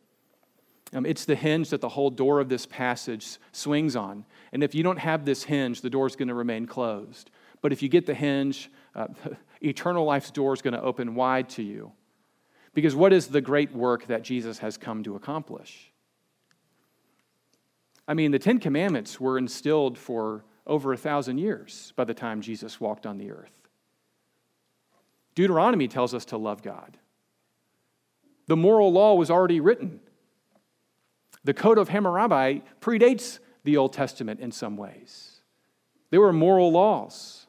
Um, 0.93 1.05
it's 1.05 1.25
the 1.25 1.35
hinge 1.35 1.71
that 1.71 1.81
the 1.81 1.89
whole 1.89 2.11
door 2.11 2.39
of 2.39 2.49
this 2.49 2.67
passage 2.67 3.39
swings 3.51 3.97
on. 3.97 4.25
And 4.53 4.63
if 4.63 4.77
you 4.77 4.85
don't 4.85 4.99
have 4.99 5.25
this 5.25 5.43
hinge, 5.43 5.81
the 5.81 5.91
door 5.91 6.07
is 6.07 6.15
going 6.15 6.29
to 6.29 6.35
remain 6.35 6.67
closed. 6.67 7.31
But 7.63 7.73
if 7.73 7.83
you 7.83 7.89
get 7.89 8.07
the 8.07 8.15
hinge, 8.15 8.71
uh, 8.95 9.09
eternal 9.61 10.05
life's 10.05 10.31
door 10.31 10.55
is 10.55 10.63
going 10.63 10.75
to 10.75 10.83
open 10.83 11.17
wide 11.17 11.49
to 11.51 11.63
you. 11.65 11.93
Because 12.75 12.95
what 12.95 13.13
is 13.13 13.29
the 13.29 13.41
great 13.41 13.73
work 13.75 14.07
that 14.07 14.23
Jesus 14.23 14.59
has 14.59 14.77
come 14.77 15.03
to 15.03 15.17
accomplish? 15.17 15.93
I 18.07 18.15
mean, 18.15 18.31
the 18.31 18.39
Ten 18.39 18.59
Commandments 18.59 19.21
were 19.21 19.39
instilled 19.39 19.99
for 19.99 20.45
over 20.67 20.93
a 20.93 20.97
thousand 20.97 21.39
years 21.39 21.93
by 21.97 22.05
the 22.05 22.15
time 22.15 22.41
Jesus 22.41 22.81
walked 22.81 23.07
on 23.07 23.19
the 23.19 23.31
earth. 23.31 23.53
Deuteronomy 25.35 25.89
tells 25.89 26.15
us 26.15 26.25
to 26.27 26.37
love 26.37 26.63
God. 26.63 26.99
The 28.47 28.57
moral 28.57 28.93
law 28.93 29.15
was 29.15 29.31
already 29.31 29.61
written. 29.61 30.01
The 31.45 31.55
Code 31.55 31.79
of 31.79 31.89
Hammurabi 31.89 32.63
predates 32.81 33.39
the 33.65 33.77
Old 33.77 33.93
Testament 33.93 34.41
in 34.41 34.53
some 34.53 34.77
ways. 34.77 35.41
There 36.11 36.21
were 36.21 36.33
moral 36.33 36.73
laws. 36.73 37.40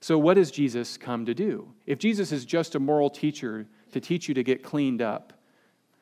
So, 0.00 0.16
what 0.18 0.36
has 0.36 0.50
Jesus 0.50 0.96
come 0.96 1.26
to 1.26 1.34
do? 1.34 1.72
If 1.86 1.98
Jesus 1.98 2.30
is 2.30 2.44
just 2.44 2.74
a 2.74 2.80
moral 2.80 3.10
teacher 3.10 3.66
to 3.92 4.00
teach 4.00 4.28
you 4.28 4.34
to 4.34 4.44
get 4.44 4.62
cleaned 4.62 5.02
up 5.02 5.32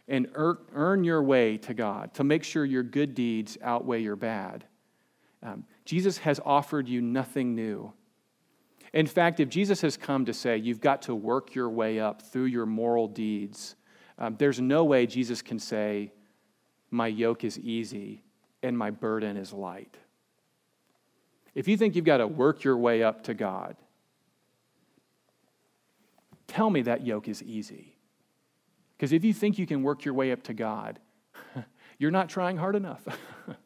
and 0.08 0.28
earn 0.34 1.02
your 1.02 1.22
way 1.22 1.56
to 1.58 1.74
God, 1.74 2.14
to 2.14 2.24
make 2.24 2.44
sure 2.44 2.64
your 2.64 2.82
good 2.82 3.14
deeds 3.14 3.56
outweigh 3.62 4.02
your 4.02 4.16
bad, 4.16 4.64
um, 5.42 5.64
Jesus 5.84 6.18
has 6.18 6.40
offered 6.44 6.88
you 6.88 7.00
nothing 7.00 7.54
new. 7.54 7.92
In 8.92 9.06
fact, 9.06 9.40
if 9.40 9.48
Jesus 9.48 9.80
has 9.82 9.96
come 9.96 10.24
to 10.24 10.32
say 10.32 10.56
you've 10.56 10.80
got 10.80 11.02
to 11.02 11.14
work 11.14 11.54
your 11.54 11.68
way 11.68 12.00
up 12.00 12.22
through 12.22 12.46
your 12.46 12.66
moral 12.66 13.08
deeds, 13.08 13.76
um, 14.18 14.36
there's 14.38 14.60
no 14.60 14.84
way 14.84 15.06
Jesus 15.06 15.42
can 15.42 15.58
say, 15.58 16.12
My 16.90 17.06
yoke 17.06 17.44
is 17.44 17.58
easy 17.58 18.22
and 18.62 18.76
my 18.76 18.90
burden 18.90 19.36
is 19.36 19.52
light. 19.52 19.96
If 21.54 21.68
you 21.68 21.76
think 21.76 21.96
you've 21.96 22.04
got 22.04 22.18
to 22.18 22.26
work 22.26 22.64
your 22.64 22.76
way 22.76 23.02
up 23.02 23.22
to 23.24 23.34
God, 23.34 23.76
tell 26.56 26.70
me 26.70 26.80
that 26.80 27.06
yoke 27.06 27.28
is 27.28 27.42
easy. 27.42 27.94
Because 28.96 29.12
if 29.12 29.24
you 29.24 29.34
think 29.34 29.58
you 29.58 29.66
can 29.66 29.82
work 29.82 30.06
your 30.06 30.14
way 30.14 30.32
up 30.32 30.42
to 30.44 30.54
God, 30.54 30.98
you're 31.98 32.10
not 32.10 32.30
trying 32.30 32.56
hard 32.56 32.74
enough. 32.74 33.06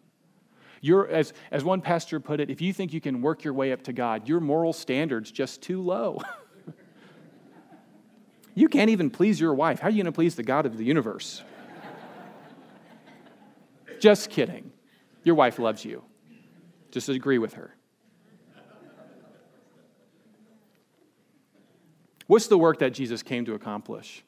You're, 0.83 1.07
as, 1.09 1.35
as 1.51 1.63
one 1.63 1.83
pastor 1.83 2.21
put 2.21 2.41
it, 2.41 2.49
if 2.49 2.63
you 2.63 2.73
think 2.73 2.95
you 2.95 3.03
can 3.03 3.21
work 3.21 3.45
your 3.45 3.53
way 3.53 3.71
up 3.71 3.83
to 3.83 3.93
God, 3.93 4.27
your 4.27 4.41
moral 4.41 4.73
standard's 4.73 5.31
just 5.31 5.61
too 5.61 5.83
low. 5.83 6.23
you 8.55 8.67
can't 8.67 8.89
even 8.89 9.11
please 9.11 9.39
your 9.39 9.53
wife. 9.53 9.81
How 9.81 9.89
are 9.89 9.91
you 9.91 9.99
going 9.99 10.07
to 10.07 10.13
please 10.13 10.37
the 10.37 10.43
God 10.43 10.65
of 10.65 10.79
the 10.79 10.85
universe? 10.85 11.43
just 14.01 14.31
kidding. 14.31 14.73
Your 15.23 15.35
wife 15.35 15.59
loves 15.59 15.85
you. 15.85 16.03
Just 16.93 17.11
agree 17.11 17.37
with 17.37 17.53
her. 17.53 17.77
What's 22.31 22.47
the 22.47 22.57
work 22.57 22.79
that 22.79 22.91
Jesus 22.91 23.25
came 23.25 23.45
to 23.47 23.55
accomplish? 23.55 24.23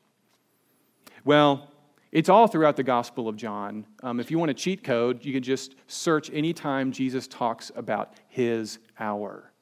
Well, 1.25 1.71
it's 2.11 2.29
all 2.29 2.49
throughout 2.49 2.75
the 2.75 2.83
Gospel 2.83 3.29
of 3.29 3.37
John. 3.37 3.87
Um, 4.03 4.19
if 4.19 4.29
you 4.29 4.41
want 4.41 4.51
a 4.51 4.55
cheat 4.55 4.83
code, 4.83 5.25
you 5.25 5.33
can 5.33 5.45
just 5.45 5.77
search 5.87 6.29
anytime 6.33 6.91
Jesus 6.91 7.29
talks 7.29 7.71
about 7.77 8.15
his 8.27 8.81
hour. 8.99 9.53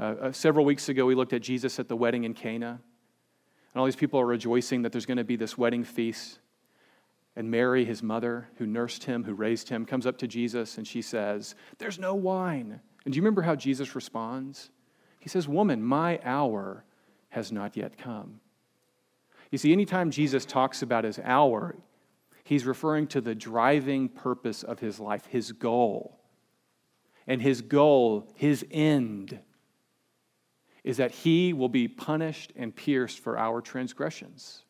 Uh, 0.00 0.02
uh, 0.02 0.32
several 0.32 0.64
weeks 0.64 0.88
ago, 0.88 1.06
we 1.06 1.14
looked 1.14 1.32
at 1.32 1.42
Jesus 1.42 1.78
at 1.78 1.86
the 1.86 1.94
wedding 1.94 2.24
in 2.24 2.34
Cana, 2.34 2.70
and 2.70 3.80
all 3.80 3.84
these 3.84 3.94
people 3.94 4.18
are 4.18 4.26
rejoicing 4.26 4.82
that 4.82 4.90
there's 4.90 5.06
going 5.06 5.18
to 5.18 5.22
be 5.22 5.36
this 5.36 5.56
wedding 5.56 5.84
feast. 5.84 6.40
And 7.36 7.52
Mary, 7.52 7.84
his 7.84 8.02
mother, 8.02 8.48
who 8.56 8.66
nursed 8.66 9.04
him, 9.04 9.22
who 9.22 9.32
raised 9.32 9.68
him, 9.68 9.86
comes 9.86 10.06
up 10.06 10.18
to 10.18 10.26
Jesus 10.26 10.76
and 10.76 10.88
she 10.88 11.02
says, 11.02 11.54
There's 11.78 12.00
no 12.00 12.16
wine. 12.16 12.80
And 13.04 13.14
do 13.14 13.16
you 13.16 13.22
remember 13.22 13.42
how 13.42 13.54
Jesus 13.54 13.94
responds? 13.94 14.70
He 15.20 15.28
says, 15.28 15.46
Woman, 15.46 15.84
my 15.84 16.18
hour 16.24 16.84
has 17.34 17.52
not 17.52 17.76
yet 17.76 17.98
come. 17.98 18.40
You 19.50 19.58
see, 19.58 19.72
anytime 19.72 20.10
Jesus 20.10 20.44
talks 20.44 20.82
about 20.82 21.04
his 21.04 21.18
hour, 21.22 21.76
he's 22.44 22.64
referring 22.64 23.06
to 23.08 23.20
the 23.20 23.34
driving 23.34 24.08
purpose 24.08 24.62
of 24.62 24.78
his 24.80 24.98
life, 24.98 25.26
his 25.26 25.52
goal. 25.52 26.20
and 27.26 27.40
his 27.40 27.62
goal, 27.62 28.28
his 28.34 28.64
end, 28.70 29.38
is 30.82 30.98
that 30.98 31.10
he 31.10 31.52
will 31.52 31.68
be 31.68 31.88
punished 31.88 32.52
and 32.56 32.74
pierced 32.74 33.20
for 33.20 33.38
our 33.38 33.60
transgressions. 33.60 34.62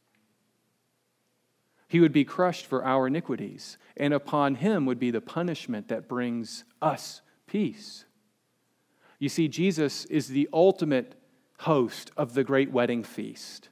He 1.89 2.01
would 2.01 2.13
be 2.13 2.25
crushed 2.25 2.67
for 2.67 2.85
our 2.85 3.09
iniquities, 3.09 3.79
and 3.97 4.15
upon 4.15 4.57
him 4.57 4.87
would 4.87 4.99
be 4.99 5.11
the 5.11 5.21
punishment 5.21 5.89
that 5.89 6.09
brings 6.09 6.65
us 6.81 7.21
peace. 7.47 8.05
You 9.19 9.29
see, 9.29 9.49
Jesus 9.49 10.05
is 10.07 10.29
the 10.29 10.49
ultimate 10.53 11.15
host 11.61 12.11
of 12.17 12.35
the 12.35 12.45
great 12.45 12.71
wedding 12.71 13.03
feast, 13.03 13.69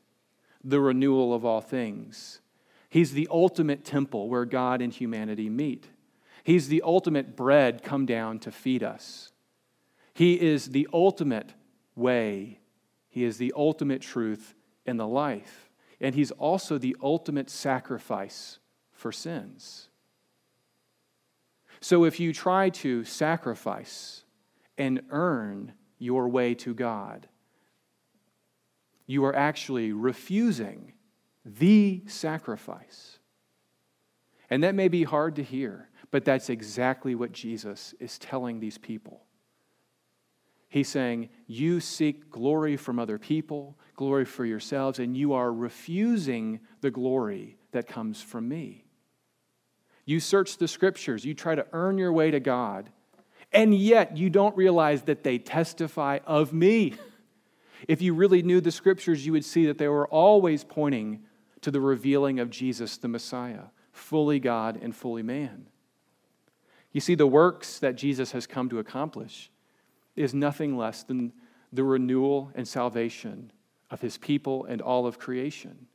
the 0.63 0.81
renewal 0.81 1.35
of 1.35 1.45
all 1.45 1.61
things. 1.61 2.41
He's 2.89 3.13
the 3.13 3.29
ultimate 3.31 3.85
temple 3.85 4.29
where 4.29 4.45
God 4.45 4.83
and 4.83 4.93
humanity 4.93 5.49
meet. 5.49 5.89
He's 6.45 6.69
the 6.69 6.83
ultimate 6.83 7.37
bread 7.37 7.83
come 7.83 8.07
down 8.07 8.39
to 8.41 8.51
feed 8.51 8.83
us. 8.83 9.33
He 10.15 10.41
is 10.41 10.71
the 10.71 10.89
ultimate 10.93 11.55
way. 11.95 12.61
He 13.09 13.25
is 13.25 13.39
the 13.39 13.53
ultimate 13.57 14.03
truth 14.03 14.55
in 14.85 14.97
the 14.97 15.07
life. 15.07 15.71
And 16.01 16.15
He's 16.15 16.33
also 16.33 16.79
the 16.79 16.97
ultimate 17.03 17.49
sacrifice 17.49 18.59
for 18.93 19.13
sins. 19.13 19.89
So 21.81 22.05
if 22.05 22.21
you 22.21 22.33
try 22.33 22.71
to 22.71 23.05
sacrifice 23.05 24.25
and 24.79 25.03
earn 25.11 25.73
your 25.99 26.29
way 26.29 26.55
to 26.55 26.75
God, 26.75 27.29
you 29.07 29.25
are 29.25 29.35
actually 29.35 29.93
refusing 29.93 30.93
the 31.45 32.03
sacrifice. 32.07 33.19
And 34.49 34.63
that 34.63 34.75
may 34.75 34.89
be 34.89 35.05
hard 35.05 35.37
to 35.37 35.43
hear, 35.43 35.89
but 36.11 36.25
that's 36.25 36.51
exactly 36.51 37.15
what 37.15 37.33
Jesus 37.33 37.95
is 37.99 38.19
telling 38.19 38.61
these 38.61 38.79
people. 38.79 39.23
He's 40.69 40.89
saying, 40.89 41.29
You 41.47 41.81
seek 41.81 42.31
glory 42.31 42.77
from 42.77 42.99
other 42.99 43.19
people, 43.19 43.79
glory 43.95 44.25
for 44.25 44.45
yourselves, 44.45 44.99
and 44.99 45.17
you 45.17 45.35
are 45.35 45.53
refusing 45.53 46.61
the 46.81 46.91
glory 46.91 47.59
that 47.73 47.87
comes 47.87 48.23
from 48.23 48.49
me. 48.49 48.85
You 50.05 50.19
search 50.19 50.57
the 50.57 50.69
scriptures, 50.69 51.25
you 51.25 51.35
try 51.35 51.55
to 51.55 51.67
earn 51.73 51.99
your 51.99 52.13
way 52.13 52.31
to 52.31 52.41
God, 52.41 52.91
and 53.53 53.75
yet 53.75 54.17
you 54.17 54.31
don't 54.31 54.57
realize 54.57 55.03
that 55.03 55.23
they 55.23 55.39
testify 55.39 56.21
of 56.27 56.53
me. 56.53 56.95
If 57.89 58.03
you 58.03 58.15
really 58.15 58.43
knew 58.43 58.61
the 58.61 58.71
scriptures, 58.71 59.27
you 59.27 59.33
would 59.33 59.45
see 59.45 59.67
that 59.67 59.79
they 59.79 59.89
were 59.89 60.07
always 60.09 60.65
pointing 60.65 61.25
to 61.63 61.71
the 61.71 61.81
revealing 61.81 62.41
of 62.41 62.51
Jesus 62.51 62.97
the 62.97 63.09
Messiah, 63.09 63.65
fully 63.93 64.39
God 64.41 64.79
and 64.81 64.95
fully 64.95 65.23
man. 65.23 65.67
You 66.93 67.01
see, 67.01 67.15
the 67.15 67.27
works 67.27 67.79
that 67.79 67.97
Jesus 67.97 68.33
has 68.33 68.47
come 68.47 68.69
to 68.69 68.79
accomplish 68.79 69.51
is 70.15 70.35
nothing 70.35 70.77
less 70.77 71.03
than 71.03 71.33
the 71.73 71.85
renewal 71.85 72.51
and 72.55 72.69
salvation 72.69 73.51
of 73.91 74.01
his 74.01 74.19
people 74.19 74.67
and 74.67 74.83
all 74.83 75.07
of 75.07 75.19
creation. 75.19 75.87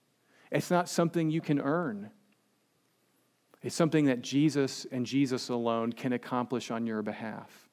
It's 0.52 0.71
not 0.71 0.89
something 0.89 1.30
you 1.30 1.41
can 1.41 1.60
earn. 1.60 2.10
It's 3.62 3.76
something 3.76 4.06
that 4.06 4.21
Jesus 4.21 4.86
and 4.91 5.06
Jesus 5.06 5.50
alone 5.50 5.93
can 5.93 6.13
accomplish 6.13 6.71
on 6.71 6.88
your 6.88 7.02
behalf. 7.02 7.69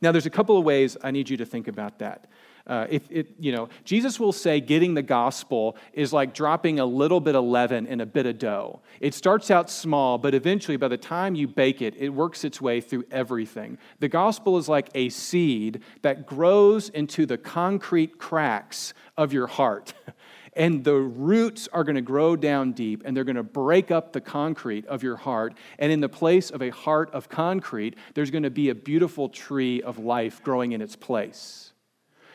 Now, 0.00 0.12
there's 0.12 0.26
a 0.26 0.30
couple 0.30 0.56
of 0.56 0.64
ways 0.64 0.96
I 1.02 1.10
need 1.10 1.28
you 1.28 1.36
to 1.38 1.46
think 1.46 1.68
about 1.68 1.98
that. 1.98 2.28
Uh, 2.66 2.86
if 2.88 3.10
it, 3.10 3.28
you 3.38 3.52
know, 3.52 3.68
Jesus 3.84 4.20
will 4.20 4.32
say 4.32 4.60
getting 4.60 4.94
the 4.94 5.02
gospel 5.02 5.76
is 5.92 6.12
like 6.12 6.32
dropping 6.34 6.78
a 6.78 6.84
little 6.84 7.20
bit 7.20 7.34
of 7.34 7.44
leaven 7.44 7.86
in 7.86 8.00
a 8.00 8.06
bit 8.06 8.26
of 8.26 8.38
dough. 8.38 8.80
It 9.00 9.14
starts 9.14 9.50
out 9.50 9.70
small, 9.70 10.18
but 10.18 10.34
eventually, 10.34 10.76
by 10.76 10.88
the 10.88 10.96
time 10.96 11.34
you 11.34 11.48
bake 11.48 11.82
it, 11.82 11.94
it 11.96 12.10
works 12.10 12.44
its 12.44 12.60
way 12.60 12.80
through 12.80 13.04
everything. 13.10 13.78
The 13.98 14.08
gospel 14.08 14.58
is 14.58 14.68
like 14.68 14.88
a 14.94 15.08
seed 15.08 15.82
that 16.02 16.26
grows 16.26 16.88
into 16.90 17.26
the 17.26 17.38
concrete 17.38 18.18
cracks 18.18 18.94
of 19.16 19.32
your 19.32 19.46
heart. 19.46 19.94
and 20.54 20.84
the 20.84 20.94
roots 20.94 21.68
are 21.72 21.84
going 21.84 21.96
to 21.96 22.02
grow 22.02 22.36
down 22.36 22.72
deep 22.72 23.02
and 23.04 23.16
they're 23.16 23.24
going 23.24 23.36
to 23.36 23.42
break 23.42 23.90
up 23.90 24.12
the 24.12 24.20
concrete 24.20 24.86
of 24.86 25.02
your 25.02 25.16
heart. 25.16 25.54
And 25.78 25.90
in 25.90 26.00
the 26.00 26.08
place 26.08 26.50
of 26.50 26.62
a 26.62 26.70
heart 26.70 27.10
of 27.12 27.28
concrete, 27.28 27.96
there's 28.14 28.30
going 28.30 28.42
to 28.42 28.50
be 28.50 28.68
a 28.68 28.74
beautiful 28.74 29.28
tree 29.28 29.82
of 29.82 29.98
life 29.98 30.42
growing 30.42 30.72
in 30.72 30.82
its 30.82 30.96
place. 30.96 31.71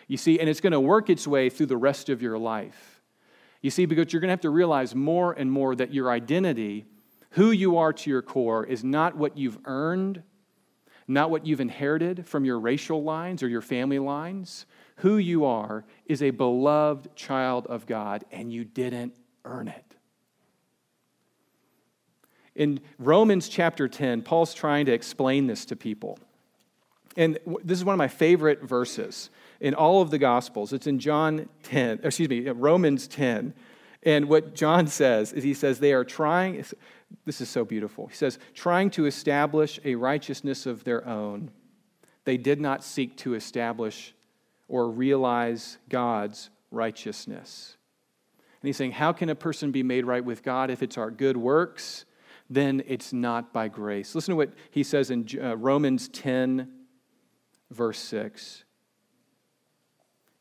You 0.07 0.17
see, 0.17 0.39
and 0.39 0.49
it's 0.49 0.61
going 0.61 0.73
to 0.73 0.79
work 0.79 1.09
its 1.09 1.27
way 1.27 1.49
through 1.49 1.65
the 1.65 1.77
rest 1.77 2.09
of 2.09 2.21
your 2.21 2.37
life. 2.37 3.01
You 3.61 3.69
see, 3.69 3.85
because 3.85 4.13
you're 4.13 4.21
going 4.21 4.29
to 4.29 4.33
have 4.33 4.41
to 4.41 4.49
realize 4.49 4.95
more 4.95 5.33
and 5.33 5.51
more 5.51 5.75
that 5.75 5.93
your 5.93 6.09
identity, 6.09 6.85
who 7.31 7.51
you 7.51 7.77
are 7.77 7.91
to 7.91 8.09
your 8.09 8.21
core, 8.21 8.65
is 8.65 8.83
not 8.83 9.17
what 9.17 9.37
you've 9.37 9.57
earned, 9.65 10.23
not 11.07 11.29
what 11.29 11.45
you've 11.45 11.59
inherited 11.59 12.25
from 12.25 12.45
your 12.45 12.59
racial 12.59 13.03
lines 13.03 13.43
or 13.43 13.47
your 13.47 13.61
family 13.61 13.99
lines. 13.99 14.65
Who 14.97 15.17
you 15.17 15.45
are 15.45 15.85
is 16.05 16.21
a 16.21 16.29
beloved 16.29 17.15
child 17.15 17.67
of 17.67 17.85
God, 17.85 18.23
and 18.31 18.51
you 18.51 18.63
didn't 18.63 19.13
earn 19.43 19.67
it. 19.67 19.83
In 22.55 22.79
Romans 22.97 23.49
chapter 23.49 23.87
10, 23.87 24.23
Paul's 24.23 24.53
trying 24.53 24.87
to 24.87 24.91
explain 24.91 25.45
this 25.45 25.65
to 25.65 25.75
people. 25.75 26.17
And 27.15 27.37
this 27.63 27.77
is 27.77 27.85
one 27.85 27.93
of 27.93 27.99
my 27.99 28.07
favorite 28.07 28.63
verses 28.63 29.29
in 29.59 29.73
all 29.73 30.01
of 30.01 30.11
the 30.11 30.17
Gospels. 30.17 30.73
It's 30.73 30.87
in 30.87 30.99
John 30.99 31.49
10, 31.63 32.01
excuse 32.03 32.29
me, 32.29 32.49
Romans 32.49 33.07
10. 33.07 33.53
And 34.03 34.29
what 34.29 34.53
John 34.55 34.87
says 34.87 35.33
is 35.33 35.43
he 35.43 35.53
says 35.53 35.79
they 35.79 35.93
are 35.93 36.05
trying, 36.05 36.63
this 37.25 37.41
is 37.41 37.49
so 37.49 37.65
beautiful. 37.65 38.07
He 38.07 38.15
says, 38.15 38.39
trying 38.53 38.89
to 38.91 39.05
establish 39.05 39.79
a 39.83 39.95
righteousness 39.95 40.65
of 40.65 40.83
their 40.83 41.05
own. 41.07 41.51
They 42.23 42.37
did 42.37 42.61
not 42.61 42.83
seek 42.83 43.17
to 43.17 43.33
establish 43.33 44.13
or 44.67 44.89
realize 44.89 45.77
God's 45.89 46.49
righteousness. 46.71 47.77
And 48.61 48.67
he's 48.67 48.77
saying, 48.77 48.91
how 48.91 49.13
can 49.13 49.29
a 49.29 49.35
person 49.35 49.71
be 49.71 49.83
made 49.83 50.05
right 50.05 50.23
with 50.23 50.43
God 50.43 50.69
if 50.69 50.83
it's 50.83 50.97
our 50.97 51.11
good 51.11 51.37
works? 51.37 52.05
Then 52.49 52.83
it's 52.87 53.13
not 53.13 53.53
by 53.53 53.67
grace. 53.67 54.15
Listen 54.15 54.33
to 54.33 54.37
what 54.37 54.53
he 54.71 54.83
says 54.83 55.11
in 55.11 55.27
uh, 55.41 55.57
Romans 55.57 56.07
10, 56.09 56.69
verse 57.71 57.99
6. 57.99 58.63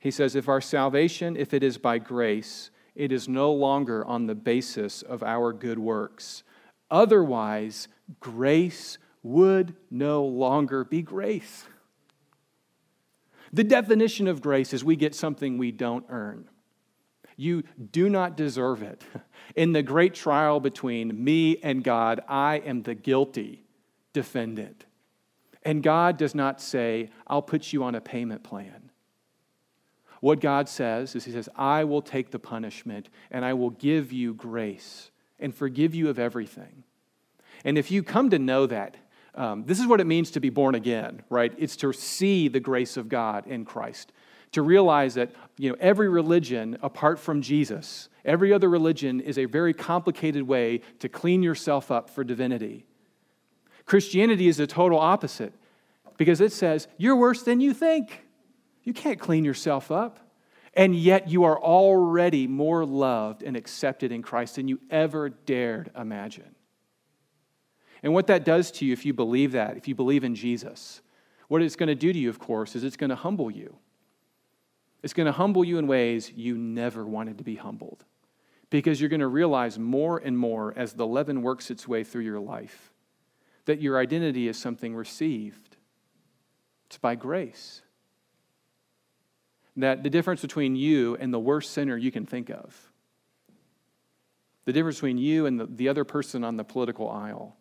He 0.06 0.12
says, 0.12 0.36
If 0.36 0.48
our 0.48 0.60
salvation, 0.60 1.36
if 1.36 1.52
it 1.52 1.64
is 1.64 1.78
by 1.78 1.98
grace, 1.98 2.70
it 2.94 3.10
is 3.10 3.28
no 3.28 3.52
longer 3.52 4.06
on 4.06 4.28
the 4.28 4.36
basis 4.36 5.02
of 5.02 5.24
our 5.24 5.52
good 5.52 5.80
works. 5.80 6.44
Otherwise, 6.92 7.88
grace 8.20 8.98
would 9.24 9.74
no 9.90 10.24
longer 10.24 10.84
be 10.84 11.02
grace. 11.02 11.64
The 13.52 13.64
definition 13.64 14.28
of 14.28 14.40
grace 14.40 14.72
is 14.72 14.84
we 14.84 14.94
get 14.94 15.12
something 15.12 15.58
we 15.58 15.72
don't 15.72 16.06
earn. 16.08 16.48
You 17.36 17.64
do 17.90 18.08
not 18.08 18.36
deserve 18.36 18.84
it. 18.84 19.02
In 19.56 19.72
the 19.72 19.82
great 19.82 20.14
trial 20.14 20.60
between 20.60 21.24
me 21.24 21.56
and 21.64 21.82
God, 21.82 22.20
I 22.28 22.58
am 22.58 22.82
the 22.82 22.94
guilty 22.94 23.64
defendant. 24.12 24.84
And 25.64 25.82
God 25.82 26.16
does 26.16 26.36
not 26.36 26.60
say, 26.60 27.10
I'll 27.26 27.42
put 27.42 27.72
you 27.72 27.82
on 27.82 27.96
a 27.96 28.00
payment 28.00 28.44
plan. 28.44 28.85
What 30.20 30.40
God 30.40 30.68
says 30.68 31.14
is, 31.14 31.24
He 31.24 31.32
says, 31.32 31.48
I 31.56 31.84
will 31.84 32.02
take 32.02 32.30
the 32.30 32.38
punishment 32.38 33.08
and 33.30 33.44
I 33.44 33.54
will 33.54 33.70
give 33.70 34.12
you 34.12 34.34
grace 34.34 35.10
and 35.38 35.54
forgive 35.54 35.94
you 35.94 36.08
of 36.08 36.18
everything. 36.18 36.84
And 37.64 37.76
if 37.76 37.90
you 37.90 38.02
come 38.02 38.30
to 38.30 38.38
know 38.38 38.66
that, 38.66 38.96
um, 39.34 39.64
this 39.66 39.78
is 39.78 39.86
what 39.86 40.00
it 40.00 40.06
means 40.06 40.30
to 40.32 40.40
be 40.40 40.50
born 40.50 40.74
again, 40.74 41.22
right? 41.28 41.52
It's 41.58 41.76
to 41.76 41.92
see 41.92 42.48
the 42.48 42.60
grace 42.60 42.96
of 42.96 43.08
God 43.08 43.46
in 43.46 43.64
Christ, 43.64 44.12
to 44.52 44.62
realize 44.62 45.14
that 45.14 45.32
you 45.58 45.68
know 45.68 45.76
every 45.78 46.08
religion 46.08 46.78
apart 46.82 47.18
from 47.18 47.42
Jesus, 47.42 48.08
every 48.24 48.52
other 48.52 48.70
religion 48.70 49.20
is 49.20 49.38
a 49.38 49.44
very 49.44 49.74
complicated 49.74 50.44
way 50.44 50.80
to 51.00 51.08
clean 51.08 51.42
yourself 51.42 51.90
up 51.90 52.08
for 52.08 52.24
divinity. 52.24 52.86
Christianity 53.84 54.48
is 54.48 54.56
the 54.56 54.66
total 54.66 54.98
opposite 54.98 55.52
because 56.16 56.40
it 56.40 56.52
says 56.52 56.88
you're 56.96 57.16
worse 57.16 57.42
than 57.42 57.60
you 57.60 57.74
think. 57.74 58.25
You 58.86 58.94
can't 58.94 59.18
clean 59.18 59.44
yourself 59.44 59.90
up. 59.90 60.20
And 60.72 60.94
yet 60.94 61.28
you 61.28 61.44
are 61.44 61.58
already 61.58 62.46
more 62.46 62.84
loved 62.84 63.42
and 63.42 63.56
accepted 63.56 64.12
in 64.12 64.22
Christ 64.22 64.56
than 64.56 64.68
you 64.68 64.78
ever 64.90 65.30
dared 65.30 65.90
imagine. 65.96 66.54
And 68.02 68.12
what 68.12 68.28
that 68.28 68.44
does 68.44 68.70
to 68.72 68.86
you, 68.86 68.92
if 68.92 69.04
you 69.04 69.12
believe 69.12 69.52
that, 69.52 69.76
if 69.76 69.88
you 69.88 69.94
believe 69.94 70.22
in 70.22 70.34
Jesus, 70.34 71.00
what 71.48 71.62
it's 71.62 71.76
going 71.76 71.88
to 71.88 71.94
do 71.94 72.12
to 72.12 72.18
you, 72.18 72.28
of 72.28 72.38
course, 72.38 72.76
is 72.76 72.84
it's 72.84 72.96
going 72.96 73.10
to 73.10 73.16
humble 73.16 73.50
you. 73.50 73.76
It's 75.02 75.14
going 75.14 75.26
to 75.26 75.32
humble 75.32 75.64
you 75.64 75.78
in 75.78 75.86
ways 75.86 76.30
you 76.36 76.56
never 76.56 77.04
wanted 77.04 77.38
to 77.38 77.44
be 77.44 77.56
humbled. 77.56 78.04
Because 78.68 79.00
you're 79.00 79.10
going 79.10 79.20
to 79.20 79.28
realize 79.28 79.78
more 79.78 80.18
and 80.18 80.38
more 80.38 80.74
as 80.76 80.92
the 80.92 81.06
leaven 81.06 81.40
works 81.42 81.70
its 81.70 81.88
way 81.88 82.04
through 82.04 82.24
your 82.24 82.40
life 82.40 82.92
that 83.64 83.82
your 83.82 83.98
identity 83.98 84.46
is 84.46 84.56
something 84.56 84.94
received. 84.94 85.76
It's 86.86 86.98
by 86.98 87.16
grace 87.16 87.82
that 89.76 90.02
the 90.02 90.10
difference 90.10 90.42
between 90.42 90.76
you 90.76 91.16
and 91.16 91.32
the 91.32 91.38
worst 91.38 91.72
sinner 91.72 91.96
you 91.96 92.10
can 92.10 92.26
think 92.26 92.50
of, 92.50 92.92
the 94.64 94.72
difference 94.72 94.96
between 94.96 95.18
you 95.18 95.46
and 95.46 95.60
the, 95.60 95.66
the 95.66 95.88
other 95.88 96.04
person 96.04 96.42
on 96.42 96.56
the 96.56 96.64
political 96.64 97.10
aisle, 97.10 97.56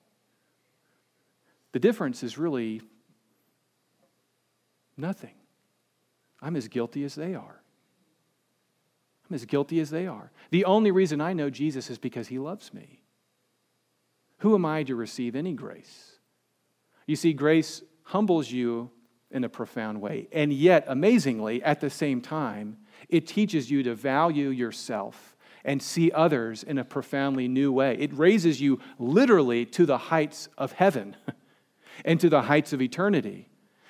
the 1.72 1.80
difference 1.80 2.24
is 2.24 2.38
really 2.38 2.82
Nothing. 4.98 5.34
I'm 6.42 6.56
as 6.56 6.68
guilty 6.68 7.04
as 7.04 7.16
they 7.16 7.36
are. 7.36 7.62
I'm 9.30 9.34
as 9.34 9.46
guilty 9.46 9.80
as 9.80 9.90
they 9.90 10.08
are. 10.08 10.32
The 10.52 10.66
only 10.66 10.92
reason 10.92 11.20
I 11.20 11.34
know 11.34 11.50
Jesus 11.50 11.90
is 11.90 11.98
because 11.98 12.28
he 12.28 12.40
loves 12.40 12.74
me. 12.74 13.02
Who 14.40 14.54
am 14.54 14.66
I 14.66 14.84
to 14.84 14.96
receive 14.96 15.36
any 15.36 15.54
grace? 15.54 16.14
You 17.08 17.16
see, 17.16 17.34
grace 17.34 17.82
humbles 18.04 18.52
you 18.52 18.92
in 19.36 19.44
a 19.44 19.50
profound 19.50 20.02
way. 20.02 20.28
And 20.32 20.52
yet, 20.52 20.86
amazingly, 20.88 21.62
at 21.62 21.82
the 21.82 21.90
same 21.90 22.22
time, 22.22 22.78
it 23.10 23.28
teaches 23.28 23.70
you 23.70 23.84
to 23.84 23.94
value 23.94 24.50
yourself 24.50 25.36
and 25.66 25.82
see 25.82 26.12
others 26.12 26.64
in 26.64 26.78
a 26.78 26.86
profoundly 26.86 27.48
new 27.48 27.72
way. 27.72 27.98
It 28.00 28.14
raises 28.14 28.62
you 28.62 28.80
literally 28.98 29.66
to 29.68 29.86
the 29.86 29.98
heights 29.98 30.48
of 30.58 30.72
heaven 30.72 31.16
and 32.06 32.20
to 32.22 32.30
the 32.30 32.44
heights 32.44 32.72
of 32.72 32.82
eternity. 32.82 33.50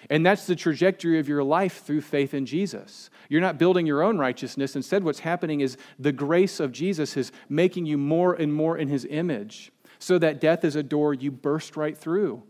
And 0.10 0.26
that's 0.26 0.48
the 0.48 0.56
trajectory 0.56 1.20
of 1.20 1.28
your 1.28 1.44
life 1.44 1.84
through 1.84 2.02
faith 2.02 2.34
in 2.34 2.46
Jesus. 2.46 3.10
You're 3.30 3.42
not 3.42 3.58
building 3.58 3.86
your 3.86 4.04
own 4.04 4.18
righteousness. 4.18 4.76
Instead, 4.76 5.04
what's 5.04 5.20
happening 5.20 5.62
is 5.62 5.78
the 5.98 6.12
grace 6.12 6.60
of 6.60 6.72
Jesus 6.72 7.18
is 7.18 7.32
making 7.50 7.86
you 7.86 7.98
more 7.98 8.34
and 8.34 8.54
more 8.54 8.78
in 8.78 8.88
his 8.88 9.06
image, 9.10 9.72
so 10.00 10.18
that 10.20 10.40
death 10.40 10.64
is 10.64 10.76
a 10.76 10.84
door 10.84 11.14
you 11.14 11.32
burst 11.32 11.76
right 11.76 11.98
through. 11.98 12.44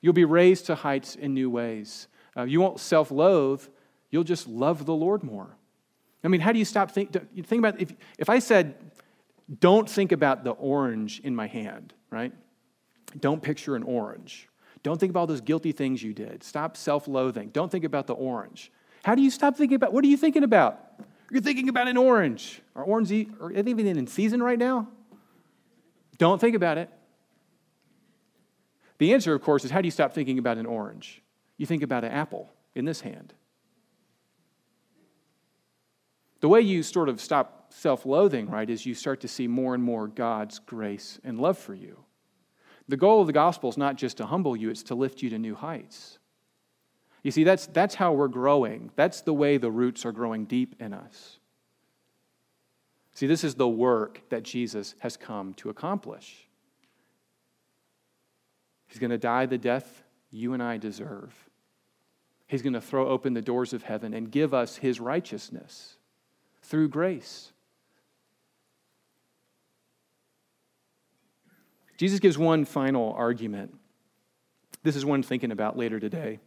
You'll 0.00 0.12
be 0.12 0.24
raised 0.24 0.66
to 0.66 0.74
heights 0.74 1.14
in 1.14 1.34
new 1.34 1.50
ways. 1.50 2.08
Uh, 2.36 2.44
you 2.44 2.60
won't 2.60 2.80
self 2.80 3.10
loathe, 3.10 3.62
you'll 4.10 4.24
just 4.24 4.46
love 4.48 4.86
the 4.86 4.94
Lord 4.94 5.22
more. 5.22 5.56
I 6.24 6.28
mean, 6.28 6.40
how 6.40 6.52
do 6.52 6.58
you 6.58 6.64
stop 6.64 6.90
think, 6.90 7.12
think 7.12 7.58
about 7.60 7.80
if, 7.80 7.92
if 8.18 8.28
I 8.28 8.38
said, 8.38 8.74
don't 9.60 9.88
think 9.88 10.12
about 10.12 10.44
the 10.44 10.50
orange 10.50 11.20
in 11.20 11.34
my 11.34 11.46
hand, 11.46 11.94
right? 12.10 12.32
Don't 13.18 13.42
picture 13.42 13.76
an 13.76 13.82
orange. 13.82 14.48
Don't 14.82 14.98
think 14.98 15.10
about 15.10 15.20
all 15.20 15.26
those 15.26 15.40
guilty 15.40 15.72
things 15.72 16.02
you 16.02 16.12
did. 16.12 16.42
Stop 16.42 16.76
self 16.76 17.08
loathing. 17.08 17.48
Don't 17.50 17.70
think 17.70 17.84
about 17.84 18.06
the 18.06 18.14
orange. 18.14 18.70
How 19.04 19.14
do 19.14 19.22
you 19.22 19.30
stop 19.30 19.56
thinking 19.56 19.76
about 19.76 19.92
what 19.92 20.04
are 20.04 20.08
you 20.08 20.16
thinking 20.16 20.44
about? 20.44 20.80
You're 21.30 21.42
thinking 21.42 21.68
about 21.68 21.88
an 21.88 21.96
orange. 21.96 22.60
Are 22.74 22.84
orange 22.84 23.12
are 23.40 23.52
they 23.52 23.70
even 23.70 23.86
in 23.86 24.06
season 24.06 24.42
right 24.42 24.58
now? 24.58 24.88
Don't 26.16 26.40
think 26.40 26.56
about 26.56 26.78
it. 26.78 26.90
The 28.98 29.14
answer, 29.14 29.34
of 29.34 29.42
course, 29.42 29.64
is 29.64 29.70
how 29.70 29.80
do 29.80 29.86
you 29.86 29.92
stop 29.92 30.12
thinking 30.12 30.38
about 30.38 30.58
an 30.58 30.66
orange? 30.66 31.22
You 31.58 31.66
think 31.66 31.82
about 31.82 32.04
an 32.04 32.12
apple 32.12 32.50
in 32.74 32.86
this 32.86 33.02
hand. 33.02 33.34
The 36.40 36.48
way 36.48 36.60
you 36.60 36.82
sort 36.82 37.08
of 37.08 37.20
stop 37.20 37.72
self 37.72 38.06
loathing, 38.06 38.48
right, 38.48 38.70
is 38.70 38.86
you 38.86 38.94
start 38.94 39.20
to 39.20 39.28
see 39.28 39.46
more 39.46 39.74
and 39.74 39.82
more 39.82 40.06
God's 40.06 40.60
grace 40.60 41.20
and 41.24 41.38
love 41.38 41.58
for 41.58 41.74
you. 41.74 42.04
The 42.86 42.96
goal 42.96 43.20
of 43.20 43.26
the 43.26 43.32
gospel 43.32 43.68
is 43.68 43.76
not 43.76 43.96
just 43.96 44.16
to 44.16 44.26
humble 44.26 44.56
you, 44.56 44.70
it's 44.70 44.84
to 44.84 44.94
lift 44.94 45.20
you 45.20 45.28
to 45.30 45.38
new 45.38 45.54
heights. 45.54 46.18
You 47.22 47.32
see, 47.32 47.44
that's, 47.44 47.66
that's 47.66 47.96
how 47.96 48.12
we're 48.12 48.28
growing. 48.28 48.90
That's 48.96 49.20
the 49.20 49.34
way 49.34 49.58
the 49.58 49.70
roots 49.70 50.06
are 50.06 50.12
growing 50.12 50.44
deep 50.44 50.76
in 50.80 50.94
us. 50.94 51.38
See, 53.12 53.26
this 53.26 53.42
is 53.42 53.56
the 53.56 53.68
work 53.68 54.22
that 54.30 54.44
Jesus 54.44 54.94
has 55.00 55.16
come 55.16 55.52
to 55.54 55.70
accomplish. 55.70 56.48
He's 58.86 59.00
going 59.00 59.10
to 59.10 59.18
die 59.18 59.46
the 59.46 59.58
death 59.58 60.04
you 60.30 60.54
and 60.54 60.62
I 60.62 60.78
deserve. 60.78 61.34
He's 62.48 62.62
going 62.62 62.72
to 62.72 62.80
throw 62.80 63.08
open 63.08 63.34
the 63.34 63.42
doors 63.42 63.74
of 63.74 63.82
heaven 63.82 64.14
and 64.14 64.30
give 64.30 64.52
us 64.52 64.76
his 64.76 64.98
righteousness 64.98 65.96
through 66.62 66.88
grace. 66.88 67.52
Jesus 71.98 72.20
gives 72.20 72.38
one 72.38 72.64
final 72.64 73.12
argument. 73.12 73.76
This 74.82 74.96
is 74.96 75.04
one 75.04 75.22
thinking 75.22 75.52
about 75.52 75.76
later 75.76 76.00
today. 76.00 76.38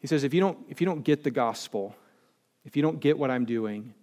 He 0.00 0.06
says, 0.06 0.22
if 0.22 0.32
you, 0.32 0.40
don't, 0.40 0.58
if 0.68 0.80
you 0.80 0.86
don't 0.86 1.02
get 1.02 1.24
the 1.24 1.30
gospel, 1.32 1.96
if 2.64 2.76
you 2.76 2.82
don't 2.82 3.00
get 3.00 3.18
what 3.18 3.32
I'm 3.32 3.46
doing, 3.46 3.94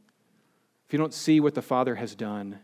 if 0.87 0.93
you 0.93 0.99
don't 0.99 1.13
see 1.13 1.39
what 1.39 1.55
the 1.55 1.61
Father 1.61 1.95
has 1.95 2.15
done, 2.15 2.59